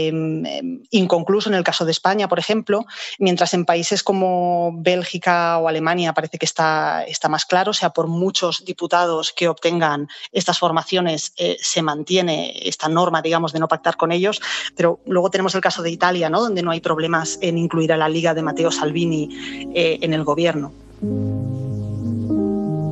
em, 0.07 0.45
inconcluso 0.89 1.49
en 1.49 1.55
el 1.55 1.65
caso 1.65 1.83
de 1.83 1.91
España, 1.91 2.29
por 2.29 2.39
ejemplo, 2.39 2.85
mientras 3.19 3.53
en 3.53 3.65
países 3.65 4.03
como 4.03 4.71
Bélgica 4.77 5.57
o 5.57 5.67
Alemania 5.67 6.13
parece 6.13 6.37
que 6.37 6.45
está, 6.45 7.03
está 7.03 7.27
más 7.27 7.43
claro, 7.45 7.73
sea, 7.73 7.89
por 7.89 8.07
muchos 8.07 8.63
diputados 8.63 9.33
que 9.35 9.49
obtengan 9.49 9.96
estas 10.31 10.59
formaciones 10.59 11.33
eh, 11.37 11.57
se 11.59 11.81
mantiene 11.81 12.53
esta 12.67 12.87
norma, 12.87 13.21
digamos, 13.21 13.53
de 13.53 13.59
no 13.59 13.67
pactar 13.67 13.97
con 13.97 14.11
ellos, 14.11 14.41
pero 14.75 14.99
luego 15.05 15.29
tenemos 15.29 15.55
el 15.55 15.61
caso 15.61 15.81
de 15.81 15.91
Italia, 15.91 16.29
¿no? 16.29 16.41
donde 16.41 16.61
no 16.61 16.71
hay 16.71 16.81
problemas 16.81 17.39
en 17.41 17.57
incluir 17.57 17.91
a 17.93 17.97
la 17.97 18.09
Liga 18.09 18.33
de 18.33 18.41
Matteo 18.41 18.71
Salvini 18.71 19.29
eh, 19.73 19.99
en 20.01 20.13
el 20.13 20.23
gobierno. 20.23 20.71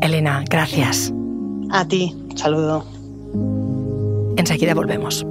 Elena, 0.02 0.44
gracias. 0.50 1.12
A 1.72 1.88
ti, 1.88 2.16
saludo. 2.36 2.86
Enseguida 4.38 4.74
volvemos. 4.74 5.26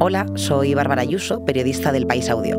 Hola, 0.00 0.26
soy 0.36 0.74
Bárbara 0.74 1.02
Ayuso, 1.02 1.44
periodista 1.44 1.92
del 1.92 2.06
País 2.06 2.30
Audio. 2.30 2.58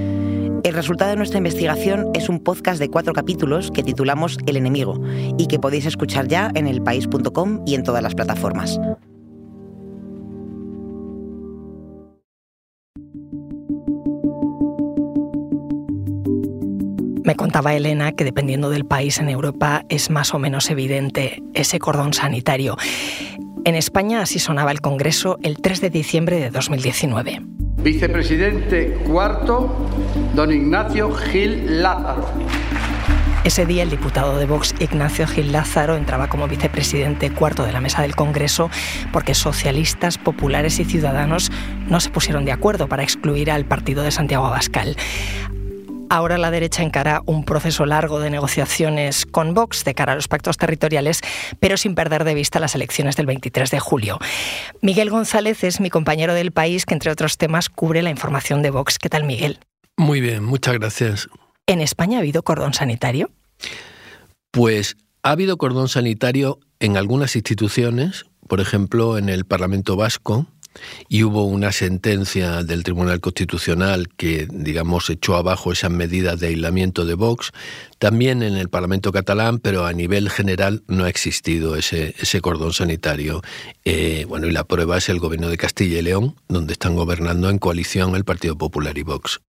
El 0.71 0.77
resultado 0.77 1.11
de 1.11 1.17
nuestra 1.17 1.37
investigación 1.37 2.11
es 2.13 2.29
un 2.29 2.39
podcast 2.39 2.79
de 2.79 2.87
cuatro 2.87 3.11
capítulos 3.11 3.71
que 3.71 3.83
titulamos 3.83 4.37
El 4.45 4.55
enemigo 4.55 5.01
y 5.37 5.47
que 5.47 5.59
podéis 5.59 5.85
escuchar 5.85 6.29
ya 6.29 6.49
en 6.55 6.65
elpaís.com 6.65 7.61
y 7.65 7.75
en 7.75 7.83
todas 7.83 8.01
las 8.01 8.15
plataformas. 8.15 8.79
Me 17.25 17.35
contaba 17.35 17.75
Elena 17.75 18.13
que 18.13 18.23
dependiendo 18.23 18.69
del 18.69 18.85
país 18.85 19.19
en 19.19 19.27
Europa 19.27 19.83
es 19.89 20.09
más 20.09 20.33
o 20.33 20.39
menos 20.39 20.69
evidente 20.69 21.43
ese 21.53 21.79
cordón 21.79 22.13
sanitario. 22.13 22.77
En 23.65 23.75
España 23.75 24.21
así 24.21 24.39
sonaba 24.39 24.71
el 24.71 24.79
Congreso 24.79 25.37
el 25.43 25.57
3 25.57 25.81
de 25.81 25.89
diciembre 25.89 26.39
de 26.39 26.49
2019. 26.49 27.60
Vicepresidente 27.83 28.93
cuarto, 29.07 29.89
don 30.35 30.51
Ignacio 30.51 31.11
Gil 31.11 31.81
Lázaro. 31.81 32.27
Ese 33.43 33.65
día 33.65 33.81
el 33.81 33.89
diputado 33.89 34.37
de 34.37 34.45
Vox, 34.45 34.75
Ignacio 34.79 35.25
Gil 35.25 35.51
Lázaro, 35.51 35.95
entraba 35.95 36.27
como 36.27 36.47
vicepresidente 36.47 37.31
cuarto 37.31 37.63
de 37.63 37.71
la 37.71 37.81
mesa 37.81 38.03
del 38.03 38.15
Congreso 38.15 38.69
porque 39.11 39.33
socialistas, 39.33 40.19
populares 40.19 40.79
y 40.79 40.85
ciudadanos 40.85 41.51
no 41.87 41.99
se 41.99 42.11
pusieron 42.11 42.45
de 42.45 42.51
acuerdo 42.51 42.87
para 42.87 43.01
excluir 43.01 43.49
al 43.49 43.65
partido 43.65 44.03
de 44.03 44.11
Santiago 44.11 44.45
Abascal. 44.45 44.95
Ahora 46.11 46.37
la 46.37 46.51
derecha 46.51 46.83
encara 46.83 47.21
un 47.25 47.45
proceso 47.45 47.85
largo 47.85 48.19
de 48.19 48.29
negociaciones 48.29 49.25
con 49.25 49.53
Vox 49.53 49.85
de 49.85 49.95
cara 49.95 50.11
a 50.11 50.15
los 50.15 50.27
pactos 50.27 50.57
territoriales, 50.57 51.21
pero 51.61 51.77
sin 51.77 51.95
perder 51.95 52.25
de 52.25 52.33
vista 52.33 52.59
las 52.59 52.75
elecciones 52.75 53.15
del 53.15 53.27
23 53.27 53.71
de 53.71 53.79
julio. 53.79 54.19
Miguel 54.81 55.09
González 55.09 55.63
es 55.63 55.79
mi 55.79 55.89
compañero 55.89 56.33
del 56.33 56.51
país 56.51 56.85
que, 56.85 56.95
entre 56.95 57.11
otros 57.11 57.37
temas, 57.37 57.69
cubre 57.69 58.01
la 58.01 58.09
información 58.09 58.61
de 58.61 58.71
Vox. 58.71 58.99
¿Qué 58.99 59.07
tal, 59.07 59.23
Miguel? 59.23 59.59
Muy 59.95 60.19
bien, 60.19 60.43
muchas 60.43 60.73
gracias. 60.73 61.29
¿En 61.65 61.79
España 61.79 62.17
ha 62.17 62.19
habido 62.19 62.43
cordón 62.43 62.73
sanitario? 62.73 63.31
Pues 64.51 64.97
ha 65.23 65.31
habido 65.31 65.55
cordón 65.55 65.87
sanitario 65.87 66.59
en 66.81 66.97
algunas 66.97 67.37
instituciones, 67.37 68.25
por 68.49 68.59
ejemplo, 68.59 69.17
en 69.17 69.29
el 69.29 69.45
Parlamento 69.45 69.95
Vasco, 69.95 70.45
y 71.09 71.23
hubo 71.23 71.43
una 71.45 71.71
sentencia 71.71 72.63
del 72.63 72.83
Tribunal 72.83 73.19
Constitucional 73.19 74.09
que, 74.09 74.47
digamos, 74.49 75.09
echó 75.09 75.35
abajo 75.35 75.71
esas 75.71 75.91
medidas 75.91 76.39
de 76.39 76.47
aislamiento 76.47 77.05
de 77.05 77.15
Vox. 77.15 77.51
También 77.99 78.43
en 78.43 78.55
el 78.55 78.69
Parlamento 78.69 79.11
catalán, 79.11 79.59
pero 79.59 79.85
a 79.85 79.93
nivel 79.93 80.29
general 80.29 80.83
no 80.87 81.05
ha 81.05 81.09
existido 81.09 81.75
ese, 81.75 82.15
ese 82.19 82.41
cordón 82.41 82.73
sanitario. 82.73 83.41
Eh, 83.85 84.25
bueno, 84.27 84.47
y 84.47 84.51
la 84.51 84.63
prueba 84.63 84.97
es 84.97 85.09
el 85.09 85.19
gobierno 85.19 85.49
de 85.49 85.57
Castilla 85.57 85.99
y 85.99 86.01
León, 86.01 86.35
donde 86.47 86.73
están 86.73 86.95
gobernando 86.95 87.49
en 87.49 87.59
coalición 87.59 88.15
el 88.15 88.25
Partido 88.25 88.57
Popular 88.57 88.97
y 88.97 89.03
Vox. 89.03 89.41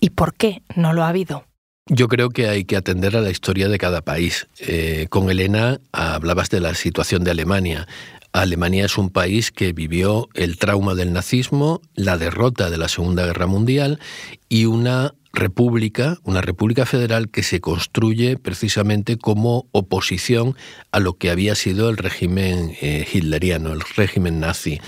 ¿Y 0.00 0.10
por 0.10 0.34
qué 0.34 0.62
no 0.74 0.92
lo 0.92 1.04
ha 1.04 1.08
habido? 1.08 1.44
Yo 1.86 2.08
creo 2.08 2.30
que 2.30 2.48
hay 2.48 2.64
que 2.64 2.76
atender 2.76 3.16
a 3.16 3.20
la 3.20 3.30
historia 3.30 3.68
de 3.68 3.78
cada 3.78 4.02
país. 4.02 4.46
Eh, 4.60 5.06
con 5.10 5.30
Elena 5.30 5.80
hablabas 5.90 6.48
de 6.48 6.60
la 6.60 6.74
situación 6.74 7.24
de 7.24 7.32
Alemania. 7.32 7.88
Alemania 8.32 8.86
es 8.86 8.96
un 8.96 9.10
país 9.10 9.50
que 9.52 9.72
vivió 9.72 10.28
el 10.34 10.56
trauma 10.56 10.94
del 10.94 11.12
nazismo, 11.12 11.82
la 11.94 12.16
derrota 12.16 12.70
de 12.70 12.78
la 12.78 12.88
Segunda 12.88 13.26
Guerra 13.26 13.46
Mundial 13.46 14.00
y 14.48 14.64
una 14.64 15.14
república, 15.32 16.18
una 16.24 16.40
república 16.40 16.86
federal 16.86 17.30
que 17.30 17.42
se 17.42 17.60
construye 17.60 18.36
precisamente 18.38 19.16
como 19.16 19.66
oposición 19.72 20.56
a 20.92 21.00
lo 21.00 21.14
que 21.14 21.30
había 21.30 21.54
sido 21.54 21.88
el 21.88 21.96
régimen 21.96 22.74
eh, 22.80 23.06
hitleriano, 23.12 23.72
el 23.72 23.82
régimen 23.96 24.40
nazi. 24.40 24.80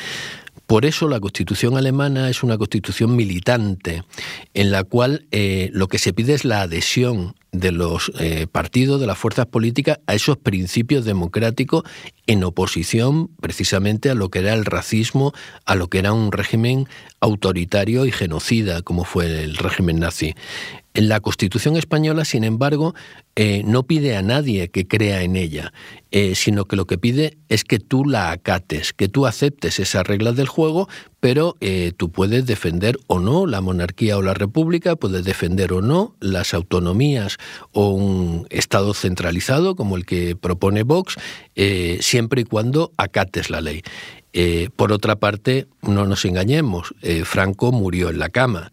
Por 0.66 0.86
eso 0.86 1.08
la 1.08 1.20
constitución 1.20 1.76
alemana 1.76 2.30
es 2.30 2.42
una 2.42 2.56
constitución 2.56 3.14
militante, 3.16 4.02
en 4.54 4.70
la 4.70 4.84
cual 4.84 5.26
eh, 5.30 5.68
lo 5.72 5.88
que 5.88 5.98
se 5.98 6.14
pide 6.14 6.32
es 6.32 6.46
la 6.46 6.62
adhesión 6.62 7.34
de 7.54 7.70
los 7.70 8.12
eh, 8.18 8.46
partidos, 8.50 9.00
de 9.00 9.06
las 9.06 9.16
fuerzas 9.16 9.46
políticas, 9.46 10.00
a 10.06 10.14
esos 10.14 10.36
principios 10.36 11.04
democráticos 11.04 11.84
en 12.26 12.42
oposición 12.42 13.28
precisamente 13.40 14.10
a 14.10 14.14
lo 14.14 14.28
que 14.28 14.40
era 14.40 14.54
el 14.54 14.64
racismo, 14.64 15.32
a 15.64 15.76
lo 15.76 15.88
que 15.88 15.98
era 15.98 16.12
un 16.12 16.32
régimen 16.32 16.88
autoritario 17.20 18.06
y 18.06 18.12
genocida, 18.12 18.82
como 18.82 19.04
fue 19.04 19.44
el 19.44 19.56
régimen 19.56 20.00
nazi. 20.00 20.34
La 20.96 21.18
Constitución 21.18 21.76
española, 21.76 22.24
sin 22.24 22.44
embargo, 22.44 22.94
eh, 23.34 23.62
no 23.64 23.82
pide 23.82 24.16
a 24.16 24.22
nadie 24.22 24.68
que 24.68 24.86
crea 24.86 25.22
en 25.22 25.34
ella, 25.34 25.72
eh, 26.12 26.36
sino 26.36 26.66
que 26.66 26.76
lo 26.76 26.86
que 26.86 26.98
pide 26.98 27.36
es 27.48 27.64
que 27.64 27.80
tú 27.80 28.04
la 28.04 28.30
acates, 28.30 28.92
que 28.92 29.08
tú 29.08 29.26
aceptes 29.26 29.80
esas 29.80 30.06
reglas 30.06 30.36
del 30.36 30.46
juego, 30.46 30.88
pero 31.18 31.56
eh, 31.60 31.90
tú 31.96 32.12
puedes 32.12 32.46
defender 32.46 32.96
o 33.08 33.18
no 33.18 33.44
la 33.48 33.60
monarquía 33.60 34.16
o 34.16 34.22
la 34.22 34.34
república, 34.34 34.94
puedes 34.94 35.24
defender 35.24 35.72
o 35.72 35.82
no 35.82 36.14
las 36.20 36.54
autonomías 36.54 37.38
o 37.72 37.88
un 37.88 38.46
Estado 38.50 38.94
centralizado 38.94 39.74
como 39.74 39.96
el 39.96 40.06
que 40.06 40.36
propone 40.36 40.84
Vox, 40.84 41.16
siempre 41.98 42.42
y 42.42 42.44
cuando 42.44 42.92
acates 42.98 43.50
la 43.50 43.60
ley. 43.60 43.82
por 44.76 44.92
otra 44.92 45.16
parte, 45.16 45.66
no 45.82 46.06
nos 46.06 46.24
engañemos, 46.24 46.94
Franco 47.24 47.72
murió 47.72 48.10
en 48.10 48.18
la 48.18 48.28
cama 48.28 48.70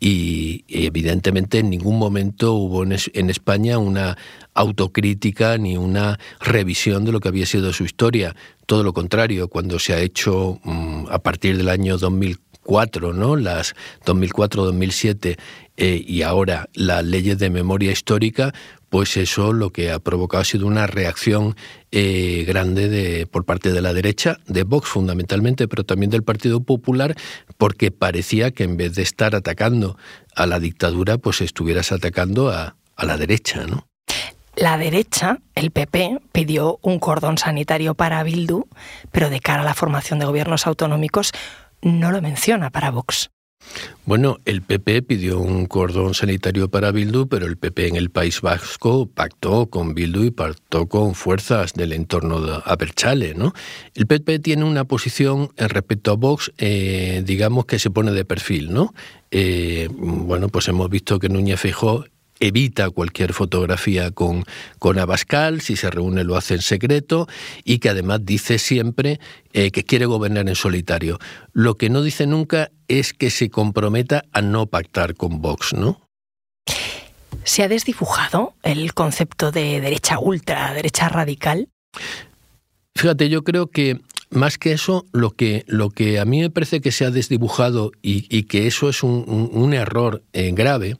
y 0.00 0.64
evidentemente 0.68 1.58
en 1.58 1.68
ningún 1.68 1.98
momento 1.98 2.54
hubo 2.54 2.84
en 2.84 3.30
España 3.30 3.76
una 3.76 4.16
autocrítica 4.54 5.58
ni 5.58 5.76
una 5.76 6.18
revisión 6.40 7.04
de 7.04 7.12
lo 7.12 7.20
que 7.20 7.28
había 7.28 7.44
sido 7.44 7.72
su 7.74 7.84
historia. 7.84 8.34
Todo 8.64 8.82
lo 8.82 8.94
contrario, 8.94 9.48
cuando 9.48 9.78
se 9.78 9.92
ha 9.92 10.00
hecho 10.00 10.58
mm, 10.64 11.06
a 11.10 11.18
partir 11.18 11.58
del 11.58 11.68
año 11.68 11.98
2004, 11.98 13.12
¿no? 13.12 13.36
Las 13.36 13.74
2004-2007 14.06 15.36
eh, 15.76 16.04
y 16.06 16.22
ahora 16.22 16.68
las 16.72 17.04
leyes 17.04 17.38
de 17.38 17.50
memoria 17.50 17.92
histórica, 17.92 18.54
pues 18.90 19.16
eso 19.16 19.52
lo 19.52 19.70
que 19.70 19.90
ha 19.90 20.00
provocado 20.00 20.42
ha 20.42 20.44
sido 20.44 20.66
una 20.66 20.86
reacción 20.86 21.56
eh, 21.92 22.44
grande 22.46 22.88
de, 22.88 23.26
por 23.26 23.44
parte 23.44 23.72
de 23.72 23.80
la 23.80 23.94
derecha, 23.94 24.38
de 24.46 24.64
Vox 24.64 24.88
fundamentalmente, 24.88 25.68
pero 25.68 25.84
también 25.84 26.10
del 26.10 26.24
Partido 26.24 26.60
Popular, 26.60 27.14
porque 27.56 27.90
parecía 27.92 28.50
que 28.50 28.64
en 28.64 28.76
vez 28.76 28.94
de 28.96 29.02
estar 29.02 29.34
atacando 29.34 29.96
a 30.34 30.46
la 30.46 30.60
dictadura, 30.60 31.16
pues 31.18 31.40
estuvieras 31.40 31.92
atacando 31.92 32.50
a, 32.50 32.76
a 32.96 33.04
la 33.06 33.16
derecha, 33.16 33.64
¿no? 33.66 33.86
La 34.56 34.76
derecha, 34.76 35.38
el 35.54 35.70
PP, 35.70 36.18
pidió 36.32 36.80
un 36.82 36.98
cordón 36.98 37.38
sanitario 37.38 37.94
para 37.94 38.22
Bildu, 38.24 38.64
pero 39.12 39.30
de 39.30 39.40
cara 39.40 39.62
a 39.62 39.64
la 39.64 39.74
formación 39.74 40.18
de 40.18 40.26
gobiernos 40.26 40.66
autonómicos 40.66 41.32
no 41.80 42.10
lo 42.10 42.20
menciona 42.20 42.70
para 42.70 42.90
Vox. 42.90 43.30
Bueno, 44.06 44.38
el 44.44 44.62
PP 44.62 45.02
pidió 45.02 45.38
un 45.38 45.66
cordón 45.66 46.14
sanitario 46.14 46.68
para 46.68 46.90
Bildu, 46.90 47.28
pero 47.28 47.46
el 47.46 47.56
PP 47.56 47.88
en 47.88 47.96
el 47.96 48.10
País 48.10 48.40
Vasco 48.40 49.06
pactó 49.06 49.66
con 49.66 49.94
Bildu 49.94 50.24
y 50.24 50.30
pactó 50.30 50.88
con 50.88 51.14
fuerzas 51.14 51.74
del 51.74 51.92
entorno 51.92 52.40
de 52.40 52.60
Aberchale, 52.64 53.34
¿no? 53.34 53.52
El 53.94 54.06
PP 54.06 54.40
tiene 54.40 54.64
una 54.64 54.84
posición 54.84 55.50
respecto 55.56 56.10
a 56.10 56.16
Vox, 56.16 56.50
eh, 56.58 57.22
digamos 57.24 57.66
que 57.66 57.78
se 57.78 57.90
pone 57.90 58.10
de 58.10 58.24
perfil, 58.24 58.72
¿no? 58.72 58.94
Eh, 59.30 59.88
bueno, 59.92 60.48
pues 60.48 60.66
hemos 60.66 60.90
visto 60.90 61.18
que 61.20 61.28
Núñez 61.28 61.60
Feijóo 61.60 62.06
evita 62.40 62.90
cualquier 62.90 63.32
fotografía 63.32 64.10
con, 64.10 64.44
con 64.78 64.98
Abascal, 64.98 65.60
si 65.60 65.76
se 65.76 65.90
reúne 65.90 66.24
lo 66.24 66.36
hace 66.36 66.54
en 66.54 66.62
secreto 66.62 67.28
y 67.64 67.78
que 67.78 67.90
además 67.90 68.24
dice 68.24 68.58
siempre 68.58 69.20
eh, 69.52 69.70
que 69.70 69.84
quiere 69.84 70.06
gobernar 70.06 70.48
en 70.48 70.56
solitario. 70.56 71.18
Lo 71.52 71.76
que 71.76 71.90
no 71.90 72.02
dice 72.02 72.26
nunca 72.26 72.70
es 72.88 73.12
que 73.12 73.30
se 73.30 73.50
comprometa 73.50 74.24
a 74.32 74.42
no 74.42 74.66
pactar 74.66 75.14
con 75.14 75.40
Vox, 75.40 75.74
¿no? 75.74 76.00
¿Se 77.44 77.62
ha 77.62 77.68
desdibujado 77.68 78.54
el 78.62 78.92
concepto 78.94 79.50
de 79.50 79.80
derecha 79.80 80.18
ultra, 80.18 80.72
derecha 80.74 81.08
radical? 81.08 81.68
Fíjate, 82.94 83.28
yo 83.28 83.44
creo 83.44 83.68
que 83.68 84.00
más 84.30 84.58
que 84.58 84.72
eso, 84.72 85.06
lo 85.12 85.30
que, 85.30 85.64
lo 85.66 85.90
que 85.90 86.20
a 86.20 86.24
mí 86.24 86.40
me 86.40 86.50
parece 86.50 86.80
que 86.80 86.92
se 86.92 87.04
ha 87.04 87.10
desdibujado 87.10 87.92
y, 88.02 88.44
que 88.44 88.66
eso 88.66 88.88
es 88.88 89.02
un, 89.02 89.74
error 89.74 90.22
eh, 90.32 90.52
grave 90.52 90.96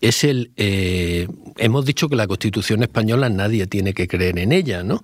es 0.00 0.24
el. 0.24 0.52
Eh, 0.56 1.28
hemos 1.58 1.84
dicho 1.84 2.08
que 2.08 2.16
la 2.16 2.26
Constitución 2.26 2.82
española 2.82 3.28
nadie 3.28 3.66
tiene 3.66 3.94
que 3.94 4.08
creer 4.08 4.38
en 4.38 4.52
ella, 4.52 4.82
¿no? 4.82 5.02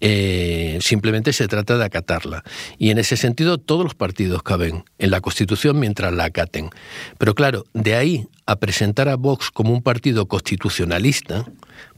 Eh, 0.00 0.78
simplemente 0.80 1.32
se 1.32 1.48
trata 1.48 1.76
de 1.76 1.84
acatarla. 1.84 2.44
Y 2.78 2.90
en 2.90 2.98
ese 2.98 3.16
sentido 3.16 3.58
todos 3.58 3.84
los 3.84 3.94
partidos 3.94 4.42
caben 4.42 4.84
en 4.98 5.10
la 5.10 5.20
Constitución 5.20 5.78
mientras 5.78 6.12
la 6.12 6.24
acaten. 6.24 6.70
Pero 7.18 7.34
claro, 7.34 7.64
de 7.74 7.94
ahí 7.94 8.26
a 8.46 8.56
presentar 8.56 9.08
a 9.08 9.16
Vox 9.16 9.50
como 9.50 9.72
un 9.72 9.82
partido 9.82 10.26
constitucionalista, 10.26 11.44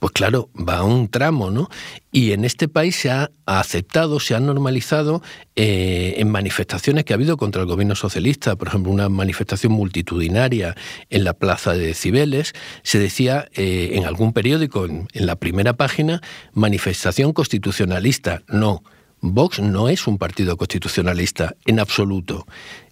pues 0.00 0.12
claro, 0.12 0.49
va 0.57 0.78
a 0.78 0.83
un 0.83 1.09
tramo, 1.09 1.50
¿no? 1.50 1.69
Y 2.11 2.33
en 2.33 2.45
este 2.45 2.69
país 2.69 2.97
se 2.97 3.11
ha 3.11 3.30
aceptado, 3.45 4.19
se 4.19 4.35
ha 4.35 4.40
normalizado 4.40 5.23
eh, 5.57 6.14
en 6.16 6.30
manifestaciones 6.30 7.04
que 7.04 7.12
ha 7.12 7.16
habido 7.16 7.37
contra 7.37 7.61
el 7.61 7.69
gobierno 7.69 7.95
socialista, 7.95 8.57
por 8.57 8.69
ejemplo, 8.69 8.90
una 8.90 9.11
manifestación 9.11 9.73
multitudinaria 9.73 10.75
en 11.11 11.25
la 11.25 11.35
plaza 11.35 11.75
de 11.75 11.92
Cibeles, 11.95 12.54
se 12.83 12.99
decía 12.99 13.49
eh, 13.54 13.90
en 13.92 14.07
algún 14.07 14.33
periódico, 14.33 14.87
en, 14.87 15.07
en 15.12 15.26
la 15.26 15.37
primera 15.37 15.75
página, 15.75 16.23
manifestación 16.54 17.35
constitucionalista. 17.35 18.42
No, 18.49 18.83
Vox 19.21 19.61
no 19.61 19.90
es 19.90 20.07
un 20.07 20.16
partido 20.16 20.57
constitucionalista, 20.57 21.54
en 21.66 21.78
absoluto. 21.78 22.47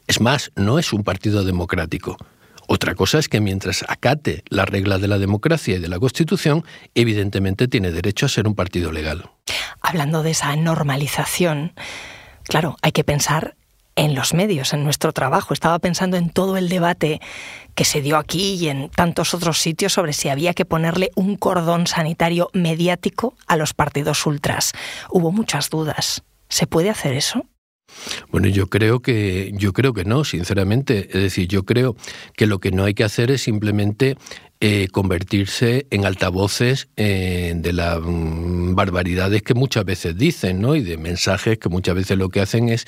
Es 0.07 0.21
más, 0.21 0.53
no 0.57 0.79
es 0.79 0.93
un 0.93 1.05
partido 1.05 1.43
democrático. 1.43 2.19
Otra 2.71 2.95
cosa 2.95 3.19
es 3.19 3.31
que 3.31 3.41
mientras 3.41 3.83
acate 3.89 4.45
las 4.51 4.69
reglas 4.69 5.01
de 5.01 5.09
la 5.09 5.19
democracia 5.19 5.77
y 5.77 5.79
de 5.79 5.89
la 5.89 5.99
Constitución, 5.99 6.65
evidentemente 6.95 7.67
tiene 7.67 7.91
derecho 7.91 8.27
a 8.27 8.29
ser 8.29 8.47
un 8.47 8.55
partido 8.55 8.93
legal. 8.93 9.31
Hablando 9.81 10.23
de 10.23 10.33
esa 10.33 10.55
normalización, 10.55 11.73
claro, 12.45 12.77
hay 12.83 12.93
que 12.93 13.05
pensar 13.05 13.57
en 13.97 14.15
los 14.15 14.35
medios, 14.35 14.75
en 14.75 14.85
nuestro 14.85 15.15
trabajo. 15.15 15.55
Estaba 15.55 15.79
pensando 15.79 16.19
en 16.19 16.29
todo 16.29 16.59
el 16.59 16.69
debate 16.69 17.21
que 17.75 17.87
se 17.87 18.03
dio 18.03 18.19
aquí 18.19 18.57
y 18.57 18.69
en 18.69 18.91
tantos 18.91 19.33
otros 19.33 19.59
sitios 19.59 19.95
sobre 19.95 20.13
si 20.13 20.29
había 20.29 20.53
que 20.53 20.67
ponerle 20.67 21.11
un 21.17 21.37
cordón 21.37 21.87
sanitario 21.87 22.51
mediático 22.53 23.35
a 23.47 23.57
los 23.57 23.73
partidos 23.73 24.27
ultras. 24.27 24.73
Hubo 25.09 25.33
muchas 25.33 25.71
dudas. 25.71 26.23
¿Se 26.51 26.67
puede 26.67 26.91
hacer 26.91 27.15
eso? 27.15 27.47
Bueno, 28.31 28.49
yo 28.49 28.69
creo 28.69 29.01
que 29.01 29.53
yo 29.55 29.73
creo 29.73 29.93
que 29.93 30.05
no, 30.05 30.25
sinceramente. 30.25 31.09
Es 31.09 31.23
decir, 31.23 31.49
yo 31.49 31.65
creo 31.65 31.97
que 32.37 32.47
lo 32.47 32.59
que 32.59 32.71
no 32.71 32.85
hay 32.85 32.95
que 32.95 33.05
hacer 33.05 33.31
es 33.31 33.43
simplemente 33.43 34.17
eh, 34.61 34.89
convertirse 34.91 35.87
en 35.91 36.05
altavoces 36.05 36.89
eh, 36.97 37.53
de 37.57 37.73
las 37.73 38.01
mm, 38.01 38.75
barbaridades 38.75 39.43
que 39.43 39.55
muchas 39.55 39.85
veces 39.85 40.17
dicen, 40.17 40.61
¿no? 40.61 40.75
Y 40.75 40.83
de 40.83 40.97
mensajes 40.97 41.59
que 41.59 41.69
muchas 41.69 41.95
veces 41.95 42.19
lo 42.19 42.29
que 42.29 42.41
hacen 42.41 42.69
es, 42.69 42.85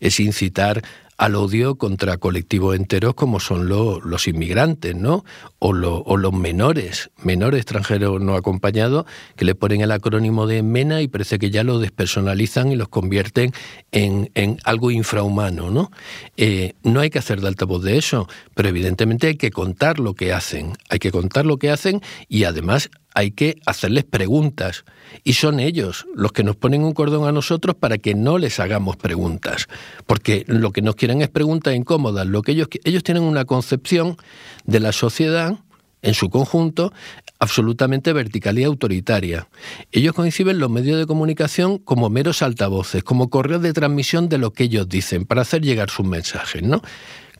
es 0.00 0.20
incitar 0.20 0.82
al 1.16 1.36
odio 1.36 1.76
contra 1.76 2.16
colectivos 2.16 2.76
enteros 2.76 3.14
como 3.14 3.40
son 3.40 3.68
los 3.68 4.28
inmigrantes, 4.28 4.94
¿no? 4.96 5.24
O, 5.58 5.70
o, 5.70 6.16
los 6.16 6.32
menores, 6.32 7.10
menores 7.22 7.60
extranjeros 7.60 8.20
no 8.20 8.34
acompañados, 8.34 9.06
que 9.36 9.44
le 9.44 9.54
ponen 9.54 9.80
el 9.80 9.92
acrónimo 9.92 10.46
de 10.46 10.62
MENA 10.62 11.02
y 11.02 11.08
parece 11.08 11.38
que 11.38 11.50
ya 11.50 11.64
lo 11.64 11.78
despersonalizan 11.78 12.72
y 12.72 12.76
los 12.76 12.88
convierten 12.88 13.52
en, 13.92 14.30
en 14.34 14.58
algo 14.64 14.90
infrahumano, 14.90 15.70
¿no? 15.70 15.90
Eh, 16.36 16.74
no 16.82 17.00
hay 17.00 17.10
que 17.10 17.18
hacer 17.18 17.40
de 17.40 17.48
altavoz 17.48 17.82
de 17.82 17.98
eso, 17.98 18.28
pero 18.54 18.68
evidentemente 18.68 19.28
hay 19.28 19.36
que 19.36 19.50
contar 19.50 19.98
lo 19.98 20.14
que 20.14 20.32
hacen, 20.32 20.72
hay 20.88 20.98
que 20.98 21.10
contar 21.10 21.46
lo 21.46 21.58
que 21.58 21.70
hacen 21.70 22.00
y 22.28 22.44
además 22.44 22.90
hay 23.14 23.30
que 23.30 23.60
hacerles 23.64 24.04
preguntas. 24.04 24.84
Y 25.22 25.34
son 25.34 25.60
ellos 25.60 26.06
los 26.14 26.32
que 26.32 26.42
nos 26.44 26.56
ponen 26.56 26.82
un 26.82 26.92
cordón 26.92 27.26
a 27.26 27.32
nosotros 27.32 27.76
para 27.76 27.98
que 27.98 28.14
no 28.14 28.38
les 28.38 28.60
hagamos 28.60 28.96
preguntas. 28.96 29.68
Porque 30.06 30.44
lo 30.48 30.72
que 30.72 30.82
nos 30.82 30.96
quieren 30.96 31.22
es 31.22 31.28
preguntas 31.28 31.74
incómodas. 31.74 32.26
Lo 32.26 32.42
que 32.42 32.52
ellos, 32.52 32.68
ellos 32.82 33.04
tienen 33.04 33.22
una 33.22 33.44
concepción 33.44 34.16
de 34.64 34.80
la 34.80 34.92
sociedad 34.92 35.56
en 36.02 36.12
su 36.12 36.28
conjunto 36.28 36.92
absolutamente 37.38 38.12
vertical 38.12 38.58
y 38.58 38.64
autoritaria. 38.64 39.48
Ellos 39.90 40.12
coinciden 40.12 40.58
los 40.58 40.70
medios 40.70 40.98
de 40.98 41.06
comunicación 41.06 41.78
como 41.78 42.10
meros 42.10 42.42
altavoces, 42.42 43.02
como 43.02 43.30
correos 43.30 43.62
de 43.62 43.72
transmisión 43.72 44.28
de 44.28 44.38
lo 44.38 44.52
que 44.52 44.64
ellos 44.64 44.88
dicen, 44.88 45.24
para 45.24 45.42
hacer 45.42 45.62
llegar 45.62 45.88
sus 45.88 46.06
mensajes, 46.06 46.62
¿no? 46.62 46.82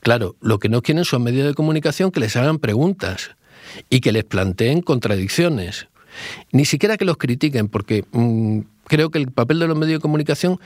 Claro, 0.01 0.35
lo 0.39 0.59
que 0.59 0.69
no 0.69 0.81
quieren 0.81 1.05
son 1.05 1.23
medios 1.23 1.47
de 1.47 1.53
comunicación 1.53 2.11
que 2.11 2.19
les 2.19 2.35
hagan 2.35 2.59
preguntas 2.59 3.34
y 3.89 4.01
que 4.01 4.11
les 4.11 4.23
planteen 4.23 4.81
contradicciones. 4.81 5.87
Ni 6.51 6.65
siquiera 6.65 6.97
que 6.97 7.05
los 7.05 7.17
critiquen, 7.17 7.67
porque 7.67 8.05
mm, 8.11 8.59
creo 8.85 9.09
que 9.09 9.19
el 9.19 9.31
papel 9.31 9.59
de 9.59 9.67
los 9.67 9.77
medios 9.77 9.99
de 9.99 10.01
comunicación 10.01 10.59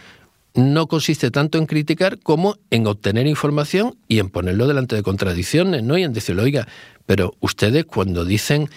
no 0.54 0.88
consiste 0.88 1.32
tanto 1.32 1.58
en 1.58 1.66
criticar 1.66 2.20
como 2.20 2.58
en 2.70 2.88
obtener 2.88 3.28
información 3.28 3.96
y 4.08 4.20
en 4.20 4.30
ponerlo 4.30 4.68
delante 4.68 4.96
de 4.96 5.04
contradicciones, 5.04 5.84
¿no? 5.84 5.98
Y 5.98 6.04
en 6.04 6.14
decirle, 6.14 6.42
oiga, 6.42 6.68
pero 7.06 7.36
ustedes 7.40 7.86
cuando 7.86 8.26
dicen, 8.26 8.70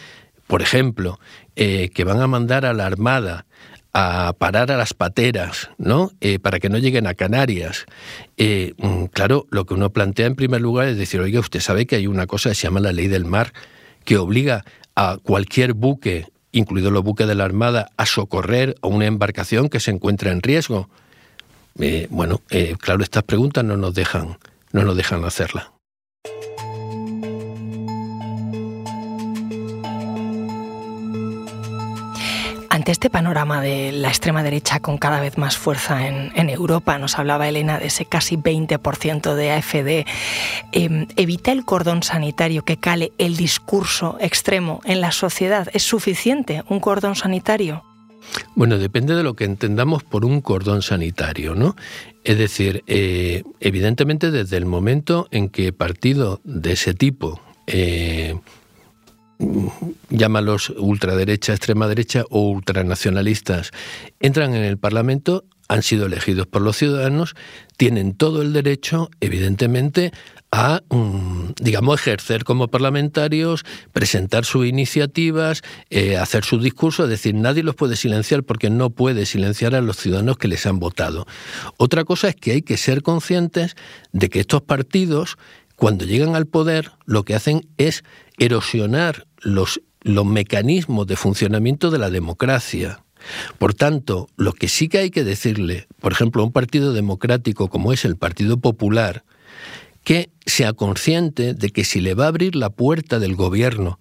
por 0.47 0.62
ejemplo, 0.62 1.18
eh, 1.57 1.90
que 1.95 2.05
van 2.05 2.21
a 2.21 2.27
mandar 2.27 2.66
a 2.66 2.75
la 2.75 2.87
Armada 2.87 3.47
a 3.95 4.35
parar 4.38 4.71
a 4.71 4.79
las 4.79 4.95
pateras, 4.95 5.71
¿no? 5.77 6.12
Eh, 6.21 6.38
para 6.38 6.59
que 6.59 6.71
no 6.71 6.79
lleguen 6.79 7.07
a 7.07 7.14
Canarias. 7.14 7.85
Eh, 8.38 8.73
mm, 8.79 9.07
claro, 9.07 9.47
lo 9.51 9.66
que 9.66 9.75
uno 9.75 9.90
plantea 9.90 10.27
en 10.27 10.35
primer 10.35 10.62
lugar 10.62 10.88
es 10.88 10.97
decir, 10.97 11.21
oiga, 11.21 11.40
usted 11.40 11.61
sabe 11.61 11.87
que 11.87 11.97
hay 11.97 12.07
una 12.07 12.27
cosa 12.27 12.51
que 12.51 12.55
se 12.55 12.62
llama 12.62 12.81
la 12.81 12.92
ley 12.92 13.09
del 13.09 13.27
mar, 13.27 13.53
que 14.05 14.19
obliga 14.19 14.65
a 14.95 15.19
cualquier 15.23 15.73
buque, 15.73 16.27
incluido 16.53 16.91
los 16.91 17.03
buques 17.03 17.27
de 17.27 17.35
la 17.35 17.45
Armada, 17.45 17.91
a 17.97 18.07
socorrer 18.07 18.77
a 18.83 18.88
una 18.88 19.07
embarcación 19.07 19.69
que 19.69 19.81
se 19.81 19.91
encuentra 19.91 20.31
en 20.31 20.43
riesgo? 20.43 20.88
Eh, 21.79 22.07
bueno, 22.11 22.41
eh, 22.51 22.77
claro, 22.79 23.03
estas 23.03 23.23
preguntas 23.23 23.65
no 23.65 23.77
nos 23.77 23.95
dejan, 23.95 24.38
no 24.73 24.85
nos 24.85 24.97
dejan 24.97 25.25
hacerla. 25.25 25.72
Ante 32.83 32.90
este 32.90 33.11
panorama 33.11 33.61
de 33.61 33.92
la 33.92 34.09
extrema 34.09 34.42
derecha 34.42 34.81
con 34.81 34.99
cada 34.99 35.21
vez 35.21 35.38
más 35.38 35.57
fuerza 35.57 36.05
en, 36.09 36.51
Europa, 36.51 36.99
nos 36.99 37.16
hablaba 37.16 37.49
Elena 37.49 37.79
de 37.79 37.87
ese 37.87 38.07
casi 38.07 38.37
20% 38.37 39.37
de 39.37 39.53
AFD, 39.53 40.05
em, 40.73 41.07
¿evita 41.14 41.53
el 41.53 41.64
cordón 41.64 42.03
sanitario 42.03 42.64
que 42.64 42.79
cale 42.79 43.12
el 43.18 43.37
discurso 43.37 44.16
extremo 44.18 44.81
en 44.85 45.01
la 45.01 45.12
sociedad? 45.12 45.68
¿Es 45.73 45.85
suficiente 45.85 46.64
un 46.68 46.81
cordón 46.81 47.14
sanitario? 47.14 47.85
Bueno, 48.57 48.79
depende 48.79 49.14
de 49.14 49.23
lo 49.23 49.35
que 49.35 49.45
entendamos 49.45 50.03
por 50.03 50.25
un 50.25 50.40
cordón 50.40 50.83
sanitario, 50.83 51.55
¿no? 51.55 51.77
Es 52.25 52.37
decir, 52.37 52.83
eh, 52.88 53.45
evidentemente 53.61 54.33
desde 54.33 54.57
el 54.57 54.66
momento 54.66 55.29
en 55.31 55.51
que 55.51 55.73
partido 55.73 56.40
de 56.42 56.73
ese 56.73 56.95
tipo 56.95 57.40
eh, 57.68 58.40
llámalos 60.09 60.71
ultraderecha, 60.71 61.53
extrema 61.53 61.88
derecha 61.88 62.25
o 62.31 62.51
ultranacionalistas, 62.51 63.71
entran 64.21 64.55
en 64.55 64.64
el 64.64 64.79
Parlamento, 64.79 65.45
han 65.68 65.83
sido 65.83 66.07
elegidos 66.07 66.47
por 66.47 66.62
los 66.62 66.77
ciudadanos, 66.77 67.35
tienen 67.77 68.14
todo 68.14 68.42
el 68.42 68.53
derecho, 68.53 69.11
evidentemente, 69.21 70.12
a, 70.53 70.83
mm, 70.90 71.53
digamos, 71.62 71.99
ejercer 71.99 72.45
como 72.45 72.68
parlamentarios, 72.68 73.64
presentar 73.92 74.45
sus 74.45 74.66
iniciativas, 74.66 75.62
eh, 75.88 76.18
hacer 76.18 76.45
su 76.45 76.59
discurso, 76.59 77.05
es 77.05 77.09
decir, 77.09 77.35
nadie 77.35 77.62
los 77.62 77.75
puede 77.75 77.97
silenciar 77.97 78.45
porque 78.45 78.68
no 78.68 78.90
puede 78.90 79.25
silenciar 79.25 79.75
a 79.75 79.81
los 79.81 79.97
ciudadanos 79.97 80.37
que 80.37 80.49
les 80.49 80.66
han 80.66 80.79
votado. 80.79 81.27
Otra 81.79 82.05
cosa 82.05 82.29
es 82.29 82.37
que 82.37 82.53
hay 82.53 82.62
que 82.62 82.77
ser 82.77 83.01
conscientes 83.03 83.77
de 84.12 84.29
que 84.29 84.40
estos 84.40 84.61
partidos, 84.61 85.38
cuando 85.83 86.05
llegan 86.05 86.37
al 86.37 86.47
poder, 86.47 86.92
lo 87.07 87.25
que 87.25 87.35
hacen 87.35 87.66
es 87.77 88.05
erosionar 88.38 89.27
los, 89.40 89.81
los 90.03 90.25
mecanismos 90.25 91.09
de 91.09 91.16
funcionamiento 91.16 91.90
de 91.90 91.99
la 91.99 92.09
democracia. 92.09 93.03
Por 93.59 93.75
tanto, 93.75 94.29
lo 94.37 94.53
que 94.53 94.68
sí 94.68 94.88
que 94.88 94.99
hay 94.99 95.11
que 95.11 95.25
decirle, 95.25 95.88
por 95.99 96.12
ejemplo, 96.12 96.40
a 96.40 96.45
un 96.45 96.53
partido 96.53 96.92
democrático 96.92 97.68
como 97.68 97.92
es 97.92 98.05
el 98.05 98.14
Partido 98.14 98.61
Popular, 98.61 99.25
que 100.05 100.31
sea 100.47 100.73
consciente 100.73 101.53
de 101.53 101.71
que 101.71 101.83
si 101.83 102.01
le 102.01 102.14
va 102.14 102.27
a 102.27 102.29
abrir 102.29 102.55
la 102.55 102.71
puerta 102.71 103.18
del 103.18 103.35
gobierno 103.35 103.99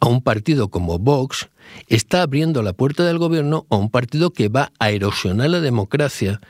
a 0.00 0.08
un 0.08 0.22
partido 0.22 0.68
como 0.68 0.98
Vox, 0.98 1.48
está 1.86 2.22
abriendo 2.22 2.60
la 2.64 2.72
puerta 2.72 3.04
del 3.04 3.18
gobierno 3.18 3.66
a 3.70 3.76
un 3.76 3.88
partido 3.88 4.32
que 4.32 4.48
va 4.48 4.72
a 4.80 4.90
erosionar 4.90 5.50
la 5.50 5.60
democracia 5.60 6.40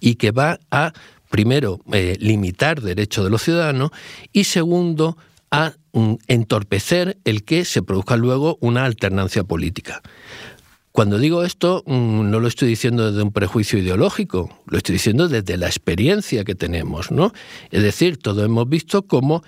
y 0.00 0.14
que 0.14 0.30
va 0.30 0.60
a, 0.70 0.94
primero, 1.30 1.80
eh, 1.92 2.16
limitar 2.20 2.82
derechos 2.82 3.24
de 3.24 3.30
los 3.30 3.42
ciudadanos 3.42 3.90
y, 4.32 4.44
segundo, 4.44 5.16
a 5.50 5.72
mm, 5.92 6.14
entorpecer 6.26 7.18
el 7.24 7.44
que 7.44 7.64
se 7.64 7.82
produzca 7.82 8.16
luego 8.16 8.58
una 8.60 8.84
alternancia 8.84 9.44
política. 9.44 10.02
Cuando 10.92 11.18
digo 11.18 11.44
esto, 11.44 11.84
mm, 11.86 12.30
no 12.30 12.40
lo 12.40 12.48
estoy 12.48 12.68
diciendo 12.68 13.10
desde 13.10 13.22
un 13.22 13.32
prejuicio 13.32 13.78
ideológico, 13.78 14.50
lo 14.66 14.76
estoy 14.76 14.94
diciendo 14.94 15.28
desde 15.28 15.56
la 15.56 15.66
experiencia 15.66 16.44
que 16.44 16.56
tenemos, 16.56 17.12
¿no? 17.12 17.32
Es 17.70 17.82
decir, 17.82 18.18
todos 18.18 18.44
hemos 18.44 18.68
visto 18.68 19.02
cómo 19.06 19.42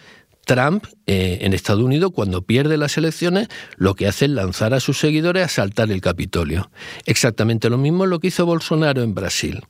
Trump 0.46 0.86
eh, 1.06 1.38
en 1.42 1.52
Estados 1.52 1.82
Unidos, 1.82 2.12
cuando 2.14 2.42
pierde 2.42 2.76
las 2.76 2.96
elecciones, 2.96 3.48
lo 3.76 3.94
que 3.94 4.06
hace 4.06 4.26
es 4.26 4.30
lanzar 4.30 4.74
a 4.74 4.80
sus 4.80 4.98
seguidores 4.98 5.44
a 5.44 5.48
saltar 5.48 5.90
el 5.90 6.00
Capitolio. 6.00 6.70
Exactamente 7.06 7.70
lo 7.70 7.78
mismo 7.78 8.06
lo 8.06 8.20
que 8.20 8.28
hizo 8.28 8.46
Bolsonaro 8.46 9.02
en 9.02 9.14
Brasil. 9.14 9.62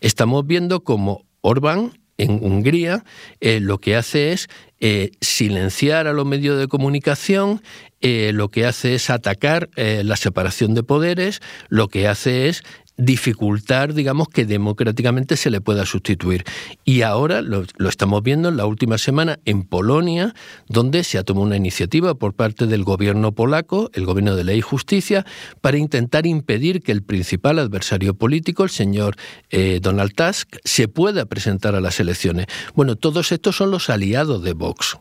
Estamos 0.00 0.46
viendo 0.46 0.82
cómo 0.82 1.24
Orbán 1.40 1.92
en 2.18 2.40
Hungría 2.42 3.04
eh, 3.40 3.60
lo 3.60 3.78
que 3.78 3.96
hace 3.96 4.32
es 4.32 4.48
eh, 4.80 5.12
silenciar 5.20 6.06
a 6.06 6.12
los 6.12 6.26
medios 6.26 6.58
de 6.58 6.68
comunicación, 6.68 7.62
eh, 8.00 8.32
lo 8.34 8.50
que 8.50 8.66
hace 8.66 8.94
es 8.94 9.08
atacar 9.10 9.70
la 9.76 10.16
separación 10.16 10.74
de 10.74 10.82
poderes, 10.82 11.40
lo 11.68 11.88
que 11.88 12.06
hace 12.06 12.48
es 12.48 12.62
dificultar, 12.98 13.94
digamos, 13.94 14.28
que 14.28 14.44
democráticamente 14.44 15.36
se 15.36 15.50
le 15.50 15.60
pueda 15.60 15.86
sustituir. 15.86 16.44
Y 16.84 17.02
ahora 17.02 17.40
lo, 17.40 17.64
estamos 17.88 18.22
viendo 18.22 18.48
en 18.48 18.56
la 18.56 18.66
última 18.66 18.98
semana 18.98 19.38
en 19.44 19.62
Polonia, 19.62 20.34
donde 20.68 21.04
se 21.04 21.16
ha 21.16 21.22
tomado 21.22 21.46
una 21.46 21.56
iniciativa 21.56 22.14
por 22.14 22.34
parte 22.34 22.66
del 22.66 22.84
gobierno 22.84 23.32
polaco, 23.32 23.90
el 23.94 24.04
gobierno 24.04 24.36
de 24.36 24.44
ley 24.44 24.58
y 24.58 24.62
justicia, 24.62 25.24
para 25.60 25.78
intentar 25.78 26.26
impedir 26.26 26.82
que 26.82 26.92
el 26.92 27.02
principal 27.02 27.58
adversario 27.58 28.14
político, 28.14 28.64
el 28.64 28.70
señor 28.70 29.16
eh, 29.50 29.78
Donald 29.80 30.12
Tusk, 30.14 30.56
se 30.64 30.88
pueda 30.88 31.24
presentar 31.26 31.74
a 31.76 31.80
las 31.80 32.00
elecciones. 32.00 32.46
Bueno, 32.74 32.96
todos 32.96 33.32
estos 33.32 33.56
son 33.56 33.70
los 33.70 33.88
aliados 33.88 34.42
de 34.42 34.52
Vox 34.52 34.98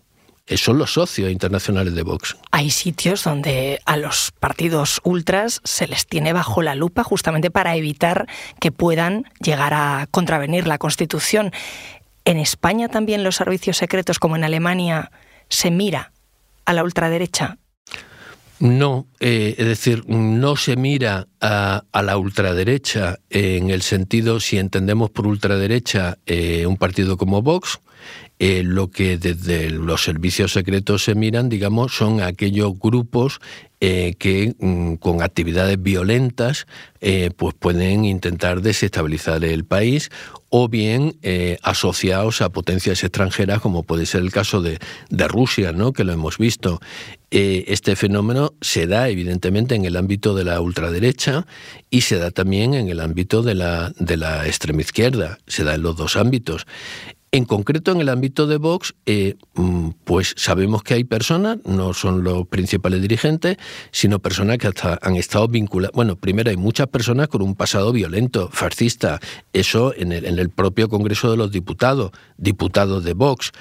son 0.56 0.78
los 0.78 0.94
socios 0.94 1.30
internacionales 1.30 1.94
de 1.94 2.04
Vox. 2.04 2.38
Hay 2.52 2.70
sitios 2.70 3.24
donde 3.24 3.82
a 3.86 3.98
los 3.98 4.32
partidos 4.40 5.02
ultras 5.04 5.60
se 5.64 5.88
les 5.88 6.08
tiene 6.08 6.32
bajo 6.32 6.62
la 6.62 6.76
lupa 6.76 7.04
justamente 7.04 7.52
para 7.52 7.76
evitar 7.76 8.28
que 8.62 8.72
puedan 8.72 9.26
llegar 9.42 9.74
a 9.74 10.08
contravenir 10.10 10.68
la 10.68 10.78
Constitución. 10.78 11.52
En 12.24 12.38
España 12.38 12.88
también 12.88 13.24
los 13.24 13.36
servicios 13.36 13.78
secretos, 13.78 14.20
como 14.20 14.36
en 14.36 14.44
Alemania, 14.44 15.12
se 15.50 15.72
mira 15.72 16.12
a 16.66 16.74
la 16.74 16.84
ultraderecha. 16.84 17.58
No, 18.60 19.08
eh, 19.20 19.56
es 19.58 19.68
decir, 19.68 20.04
no 20.08 20.56
se 20.56 20.76
mira 20.76 21.28
a, 21.40 21.84
la 21.94 22.18
ultraderecha 22.18 23.20
en 23.30 23.70
el 23.70 23.84
sentido, 23.84 24.40
si 24.40 24.58
entendemos 24.58 25.12
por 25.12 25.28
ultraderecha 25.28 26.18
eh, 26.26 26.66
un 26.66 26.78
partido 26.78 27.18
como 27.18 27.44
Vox, 27.44 27.80
eh, 28.40 28.62
lo 28.64 28.92
que 28.92 29.18
desde 29.18 29.72
los 29.72 30.04
servicios 30.04 30.54
secretos 30.54 31.04
se 31.04 31.16
miran, 31.16 31.50
digamos, 31.50 31.96
son 31.96 32.22
aquellos 32.22 32.78
grupos 32.80 33.40
eh, 33.82 34.14
que 34.20 34.56
mm, 34.60 34.96
con 34.96 35.24
actividades 35.24 35.82
violentas 35.82 36.68
eh, 37.02 37.32
pues 37.36 37.56
pueden 37.56 38.06
intentar 38.06 38.62
desestabilizar 38.62 39.44
el 39.44 39.66
país 39.66 40.12
o 40.50 40.70
bien 40.70 41.18
asociados 41.62 42.42
a 42.42 42.50
potencias 42.50 43.04
extranjeras 43.04 43.60
como 43.60 43.84
puede 43.84 44.06
ser 44.06 44.22
el 44.22 44.32
caso 44.32 44.62
de, 44.62 44.80
de 45.10 45.28
Rusia, 45.28 45.74
¿no? 45.74 45.92
que 45.92 46.06
lo 46.06 46.14
hemos 46.14 46.38
visto. 46.38 46.80
este 47.32 47.98
fenómeno 47.98 48.54
se 48.62 48.88
da 48.88 49.10
evidentemente 49.10 49.76
en 49.76 49.84
el 49.84 49.98
ámbito 49.98 50.34
de 50.36 50.46
la 50.46 50.62
ultraderecha 50.62 51.46
y 51.90 52.02
se 52.02 52.18
da 52.18 52.32
también 52.32 52.76
en 52.76 52.88
el 52.88 53.02
ámbito 53.02 53.44
de 53.44 53.56
la, 53.56 53.92
de 54.00 54.16
la 54.16 54.48
extrema 54.48 54.80
izquierda, 54.80 55.38
se 55.48 55.66
da 55.66 55.76
en 55.76 55.82
los 55.82 55.98
dos 55.98 56.16
ámbitos. 56.16 56.66
En 57.38 57.46
concreto, 57.46 57.92
en 57.92 58.02
el 58.02 58.10
ámbito 58.10 58.48
de 58.48 58.58
Vox, 58.58 58.96
eh, 59.06 59.36
mm, 59.54 59.90
pues 60.06 60.34
sabemos 60.38 60.82
que 60.82 60.96
hay 60.96 61.04
personas, 61.04 61.60
no 61.66 61.94
son 61.94 62.24
los 62.24 62.48
principales 62.48 63.00
dirigentes, 63.00 63.58
sino 63.92 64.18
personas 64.18 64.58
que 64.58 64.66
hasta 64.66 64.98
han 65.04 65.16
estado 65.18 65.48
vinculadas. 65.48 65.94
Bueno, 65.94 66.16
primero 66.16 66.50
hay 66.50 66.58
muchas 66.58 66.88
personas 66.88 67.28
con 67.28 67.44
un 67.44 67.54
pasado 67.54 67.92
violento, 67.92 68.50
fascista. 68.52 69.20
Eso 69.54 69.94
en 69.96 70.14
el, 70.14 70.26
en 70.26 70.40
el 70.40 70.50
propio 70.50 70.90
Congreso 70.90 71.30
de 71.30 71.38
los 71.38 71.52
Diputados, 71.52 72.10
diputados 72.40 73.04
de 73.04 73.14
Vox 73.14 73.52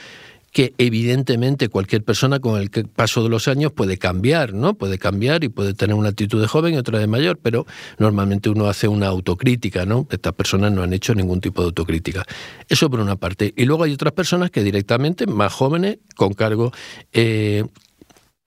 que 0.56 0.72
evidentemente 0.78 1.68
cualquier 1.68 2.02
persona 2.02 2.40
con 2.40 2.58
el 2.58 2.70
paso 2.70 3.22
de 3.22 3.28
los 3.28 3.46
años 3.46 3.72
puede 3.72 3.98
cambiar, 3.98 4.54
¿no? 4.54 4.72
Puede 4.72 4.96
cambiar 4.96 5.44
y 5.44 5.50
puede 5.50 5.74
tener 5.74 5.94
una 5.94 6.08
actitud 6.08 6.40
de 6.40 6.48
joven 6.48 6.72
y 6.72 6.78
otra 6.78 6.98
de 6.98 7.06
mayor, 7.06 7.38
pero 7.42 7.66
normalmente 7.98 8.48
uno 8.48 8.66
hace 8.66 8.88
una 8.88 9.08
autocrítica, 9.08 9.84
¿no? 9.84 10.08
Estas 10.10 10.32
personas 10.32 10.72
no 10.72 10.82
han 10.82 10.94
hecho 10.94 11.14
ningún 11.14 11.42
tipo 11.42 11.60
de 11.60 11.66
autocrítica. 11.66 12.24
Eso 12.70 12.88
por 12.88 13.00
una 13.00 13.16
parte. 13.16 13.52
Y 13.54 13.66
luego 13.66 13.84
hay 13.84 13.92
otras 13.92 14.14
personas 14.14 14.50
que 14.50 14.62
directamente, 14.62 15.26
más 15.26 15.52
jóvenes, 15.52 15.98
con 16.14 16.32
cargo 16.32 16.72
eh, 17.12 17.62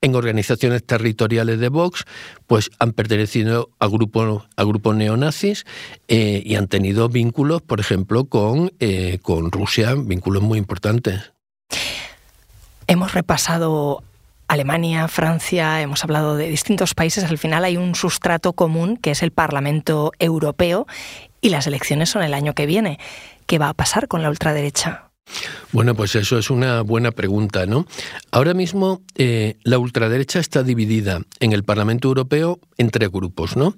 en 0.01 0.15
organizaciones 0.15 0.83
territoriales 0.83 1.59
de 1.59 1.69
Vox, 1.69 2.05
pues 2.47 2.71
han 2.79 2.93
pertenecido 2.93 3.69
a 3.77 3.85
grupos 3.85 4.47
a 4.55 4.63
grupos 4.63 4.95
neonazis 4.95 5.63
eh, 6.07 6.41
y 6.43 6.55
han 6.55 6.69
tenido 6.69 7.07
vínculos, 7.07 7.61
por 7.61 7.79
ejemplo, 7.79 8.25
con, 8.25 8.71
eh, 8.79 9.19
con 9.21 9.51
Rusia, 9.51 9.93
vínculos 9.93 10.41
muy 10.41 10.57
importantes. 10.57 11.33
Hemos 12.89 13.13
repasado 13.13 14.01
Alemania, 14.47 15.07
Francia, 15.07 15.79
hemos 15.79 16.03
hablado 16.03 16.35
de 16.35 16.49
distintos 16.49 16.95
países. 16.95 17.23
Al 17.23 17.37
final 17.37 17.63
hay 17.63 17.77
un 17.77 17.93
sustrato 17.93 18.53
común 18.53 18.97
que 18.97 19.11
es 19.11 19.21
el 19.21 19.29
Parlamento 19.29 20.11
Europeo 20.17 20.87
y 21.39 21.49
las 21.49 21.67
elecciones 21.67 22.09
son 22.09 22.23
el 22.23 22.33
año 22.33 22.55
que 22.55 22.65
viene. 22.65 22.97
¿Qué 23.45 23.59
va 23.59 23.69
a 23.69 23.75
pasar 23.75 24.07
con 24.07 24.23
la 24.23 24.29
ultraderecha? 24.31 25.11
Bueno, 25.71 25.93
pues 25.93 26.15
eso 26.15 26.39
es 26.39 26.49
una 26.49 26.81
buena 26.81 27.11
pregunta, 27.11 27.67
¿no? 27.67 27.85
Ahora 28.31 28.55
mismo 28.55 29.03
eh, 29.13 29.57
la 29.61 29.77
ultraderecha 29.77 30.39
está 30.39 30.63
dividida 30.63 31.21
en 31.39 31.53
el 31.53 31.63
Parlamento 31.63 32.07
Europeo 32.07 32.59
en 32.79 32.89
tres 32.89 33.11
grupos, 33.11 33.55
¿no? 33.55 33.75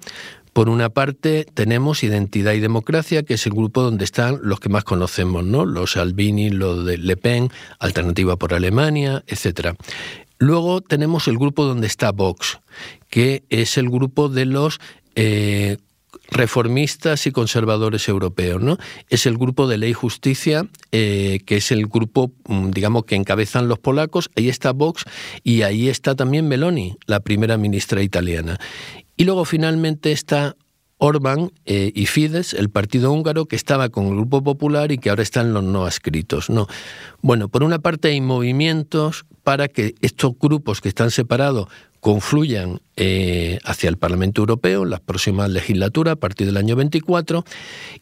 Por 0.53 0.67
una 0.67 0.89
parte, 0.89 1.45
tenemos 1.53 2.03
Identidad 2.03 2.53
y 2.53 2.59
Democracia, 2.59 3.23
que 3.23 3.35
es 3.35 3.45
el 3.45 3.53
grupo 3.53 3.81
donde 3.81 4.03
están 4.03 4.39
los 4.43 4.59
que 4.59 4.69
más 4.69 4.83
conocemos, 4.83 5.45
¿no? 5.45 5.65
Los 5.65 5.93
Salvini, 5.93 6.49
los 6.49 6.85
de 6.85 6.97
Le 6.97 7.15
Pen, 7.15 7.49
Alternativa 7.79 8.35
por 8.35 8.53
Alemania, 8.53 9.23
etc. 9.27 9.75
Luego 10.39 10.81
tenemos 10.81 11.27
el 11.29 11.37
grupo 11.37 11.63
donde 11.63 11.87
está 11.87 12.11
Vox, 12.11 12.59
que 13.09 13.43
es 13.49 13.77
el 13.77 13.89
grupo 13.89 14.27
de 14.27 14.45
los 14.45 14.79
eh, 15.15 15.77
reformistas 16.31 17.27
y 17.27 17.31
conservadores 17.31 18.07
europeos, 18.07 18.61
¿no? 18.61 18.77
Es 19.09 19.25
el 19.25 19.37
grupo 19.37 19.67
de 19.67 19.77
Ley 19.77 19.91
y 19.91 19.93
Justicia, 19.93 20.67
eh, 20.91 21.39
que 21.45 21.57
es 21.57 21.71
el 21.71 21.87
grupo, 21.87 22.31
mm, 22.47 22.71
digamos, 22.71 23.05
que 23.05 23.15
encabezan 23.15 23.67
los 23.67 23.79
polacos. 23.79 24.29
Ahí 24.35 24.49
está 24.49 24.71
Vox 24.71 25.03
y 25.43 25.61
ahí 25.61 25.89
está 25.89 26.15
también 26.15 26.47
Meloni, 26.47 26.97
la 27.05 27.19
primera 27.19 27.57
ministra 27.57 28.01
italiana. 28.01 28.59
Y 29.21 29.23
luego 29.23 29.45
finalmente 29.45 30.11
está 30.11 30.55
Orbán 30.97 31.51
eh, 31.67 31.91
y 31.93 32.07
Fidesz, 32.07 32.55
el 32.55 32.71
partido 32.71 33.11
húngaro 33.11 33.45
que 33.45 33.55
estaba 33.55 33.89
con 33.89 34.07
el 34.07 34.15
Grupo 34.15 34.41
Popular 34.41 34.91
y 34.91 34.97
que 34.97 35.11
ahora 35.11 35.21
están 35.21 35.53
los 35.53 35.63
no 35.63 35.85
adscritos. 35.85 36.49
No. 36.49 36.65
Bueno, 37.21 37.47
por 37.47 37.61
una 37.61 37.77
parte 37.77 38.07
hay 38.07 38.19
movimientos 38.19 39.27
para 39.43 39.67
que 39.67 39.93
estos 40.01 40.31
grupos 40.39 40.81
que 40.81 40.89
están 40.89 41.11
separados 41.11 41.67
confluyan 42.01 42.81
eh, 42.97 43.59
hacia 43.63 43.89
el 43.89 43.97
Parlamento 43.97 44.41
Europeo 44.41 44.83
en 44.83 44.89
las 44.89 44.99
próximas 44.99 45.49
legislaturas 45.49 46.13
a 46.13 46.15
partir 46.17 46.47
del 46.47 46.57
año 46.57 46.75
24 46.75 47.45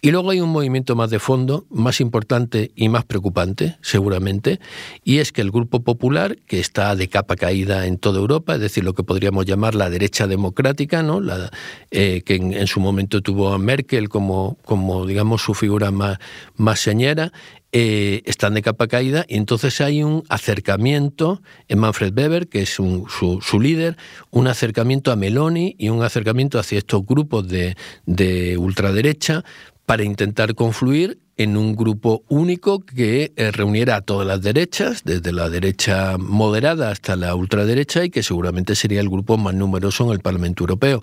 y 0.02 0.12
luego 0.12 0.32
hay 0.32 0.42
un 0.42 0.50
movimiento 0.50 0.96
más 0.96 1.10
de 1.10 1.20
fondo, 1.20 1.66
más 1.70 2.02
importante 2.02 2.72
y 2.76 2.90
más 2.90 3.06
preocupante 3.06 3.78
seguramente 3.82 4.60
y 5.04 5.20
es 5.20 5.32
que 5.32 5.42
el 5.42 5.52
Grupo 5.52 5.82
Popular 5.82 6.38
que 6.48 6.60
está 6.60 6.96
de 6.96 7.08
capa 7.10 7.36
caída 7.36 7.86
en 7.86 7.98
toda 7.98 8.20
Europa, 8.20 8.56
es 8.56 8.62
decir, 8.62 8.84
lo 8.84 8.94
que 8.94 9.04
podríamos 9.04 9.46
llamar 9.46 9.76
la 9.76 9.90
derecha 9.90 10.28
democrática, 10.28 11.04
¿no? 11.04 11.20
La, 11.20 11.52
eh, 11.92 12.24
que 12.26 12.36
en, 12.36 12.68
su 12.68 12.80
momento 12.80 13.22
tuvo 13.22 13.54
a 13.54 13.58
Merkel 13.58 14.10
como, 14.10 14.58
como 14.64 15.06
digamos 15.06 15.42
su 15.42 15.54
figura 15.54 15.92
más, 15.92 16.20
más 16.56 16.80
señera, 16.80 17.32
eh, 17.72 18.24
están 18.26 18.56
de 18.56 18.62
capa 18.62 18.88
caída 18.88 19.26
y 19.28 19.36
entonces 19.36 19.80
hay 19.82 20.04
un 20.04 20.24
acercamiento 20.30 21.42
en 21.68 21.80
Manfred 21.80 22.18
Weber, 22.18 22.48
que 22.48 22.64
es 22.64 22.70
su, 22.70 23.06
su, 23.10 23.60
líder, 23.60 23.96
un 24.32 24.48
acercamiento 24.48 25.12
a 25.12 25.16
Meloni 25.16 25.76
y 25.78 25.90
un 25.90 26.02
acercamiento 26.02 26.58
hacia 26.58 26.80
estos 26.80 27.06
grupos 27.06 27.48
de, 27.48 27.76
de 28.06 28.58
ultraderecha 28.58 29.44
para 29.86 30.04
intentar 30.04 30.56
confluir 30.56 31.20
en 31.38 31.58
un 31.58 31.76
grupo 31.76 32.24
único 32.28 32.80
que 32.82 33.34
eh, 33.36 33.52
reuniera 33.52 33.96
a 33.96 34.02
todas 34.02 34.28
las 34.28 34.42
derechas, 34.42 35.04
desde 35.06 35.32
la 35.32 35.50
derecha 35.50 36.18
moderada 36.18 36.92
hasta 36.92 37.16
la 37.16 37.34
ultraderecha, 37.34 38.04
y 38.04 38.10
que 38.10 38.22
seguramente 38.22 38.76
sería 38.76 39.00
el 39.00 39.10
grupo 39.10 39.38
más 39.38 39.54
numeroso 39.54 40.06
en 40.06 40.12
el 40.12 40.20
Parlamento 40.20 40.64
Europeo. 40.64 41.02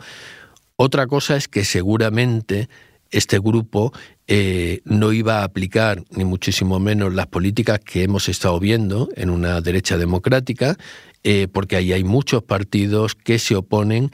Otra 0.77 1.07
cosa 1.07 1.37
es 1.37 1.49
que 1.49 1.65
seguramente 1.65 2.69
este 3.11 3.39
grupo 3.39 3.93
eh, 4.29 4.81
no 4.85 5.13
iba 5.13 5.41
a 5.41 5.45
aplicar 5.45 6.03
ni 6.11 6.25
muchísimo 6.25 6.81
menos 6.81 7.15
las 7.15 7.29
políticas 7.29 7.79
que 7.79 8.03
hemos 8.03 8.29
estado 8.29 8.59
viendo 8.59 9.09
en 9.15 9.31
una 9.31 9.61
derecha 9.61 9.99
democrática, 9.99 10.77
eh, 11.23 11.47
porque 11.53 11.77
ahí 11.77 11.93
hay 11.93 12.03
muchos 12.03 12.43
partidos 12.43 13.15
que 13.15 13.39
se 13.39 13.55
oponen 13.55 14.11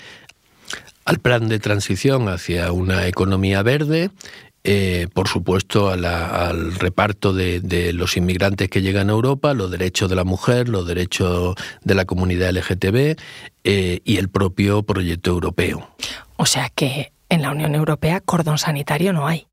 al 1.07 1.18
plan 1.18 1.48
de 1.48 1.59
transición 1.59 2.29
hacia 2.29 2.72
una 2.72 3.07
economía 3.07 3.62
verde, 3.62 4.11
eh, 4.64 5.09
por 5.14 5.29
supuesto 5.29 5.88
al 5.88 6.75
reparto 6.75 7.33
de, 7.33 7.92
los 7.94 8.16
inmigrantes 8.16 8.68
que 8.68 8.83
llegan 8.83 9.09
a 9.09 9.12
Europa, 9.12 9.55
los 9.55 9.70
derechos 9.70 10.11
de 10.11 10.16
la 10.16 10.25
mujer, 10.25 10.68
los 10.68 10.87
derechos 10.87 11.57
de 11.83 11.94
la 11.94 12.05
comunidad 12.05 12.51
LGTB 12.53 13.16
y 13.64 14.16
el 14.18 14.29
propio 14.29 14.83
proyecto 14.83 15.31
europeo. 15.31 15.88
O 16.37 16.46
sea 16.46 16.68
que 16.68 17.12
en 17.31 17.40
la 17.40 17.51
Unión 17.51 17.75
Europea 17.75 18.20
cordón 18.20 18.59
sanitario 18.59 19.14
no 19.14 19.27
hay. 19.27 19.46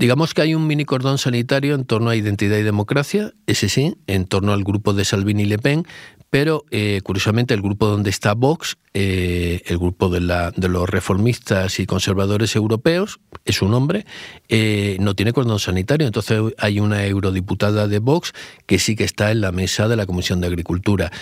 Digamos 0.00 0.32
que 0.32 0.40
hay 0.40 0.54
un 0.54 0.66
mini 0.66 0.86
cordón 0.86 1.18
sanitario 1.18 1.74
en 1.74 1.84
torno 1.84 2.08
a 2.08 2.16
identidad 2.16 2.56
y 2.56 2.62
democracia, 2.62 3.34
ese 3.46 3.68
sí, 3.68 3.98
en 4.06 4.24
torno 4.24 4.54
al 4.54 4.64
grupo 4.64 4.94
de 4.94 5.04
Salvini 5.04 5.42
y 5.42 5.46
Le 5.46 5.58
Pen, 5.58 5.86
pero 6.30 6.64
eh, 6.70 7.02
curiosamente 7.04 7.52
el 7.52 7.60
grupo 7.60 7.86
donde 7.86 8.08
está 8.08 8.32
Vox, 8.32 8.78
eh, 8.94 9.60
el 9.66 9.76
grupo 9.76 10.08
de, 10.08 10.20
los 10.20 10.88
reformistas 10.88 11.78
y 11.80 11.84
conservadores 11.84 12.56
europeos, 12.56 13.20
es 13.44 13.60
un 13.60 13.74
hombre, 13.74 14.06
eh, 14.48 14.96
no 15.00 15.14
tiene 15.14 15.34
cordón 15.34 15.58
sanitario. 15.58 16.06
Entonces 16.06 16.40
hay 16.56 16.80
una 16.80 17.04
eurodiputada 17.04 17.86
de 17.86 17.98
Vox 17.98 18.32
que 18.64 18.78
sí 18.78 18.96
que 18.96 19.04
está 19.04 19.30
en 19.30 19.42
la 19.42 19.52
mesa 19.52 19.86
de 19.86 19.96
la 19.96 20.06
Comisión 20.06 20.40
de 20.40 20.46
Agricultura. 20.46 21.12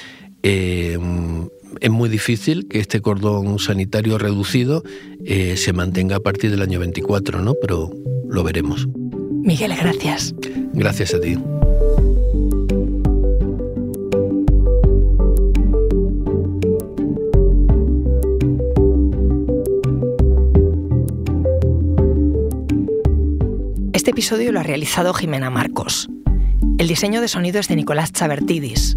Es 1.81 1.91
muy 1.91 2.09
difícil 2.09 2.67
que 2.69 2.81
este 2.81 3.01
cordón 3.01 3.59
sanitario 3.59 4.19
reducido 4.19 4.83
eh, 5.25 5.57
se 5.57 5.73
mantenga 5.73 6.17
a 6.17 6.21
partir 6.21 6.51
del 6.51 6.63
año 6.63 6.81
24, 6.81 7.41
¿no? 7.41 7.55
Pero 7.61 7.91
lo 8.29 8.43
veremos. 8.43 8.89
Miguel, 9.43 9.75
gracias. 9.77 10.35
Gracias 10.73 11.15
a 11.15 11.21
ti. 11.21 11.37
Este 23.93 24.11
episodio 24.11 24.53
lo 24.53 24.61
ha 24.61 24.63
realizado 24.63 25.13
Jimena 25.15 25.51
Marcos. 25.51 26.09
El 26.79 26.89
diseño 26.89 27.21
de 27.21 27.29
sonido 27.29 27.61
es 27.61 27.69
de 27.69 27.77
Nicolás 27.77 28.13
Chabertidis. 28.13 28.97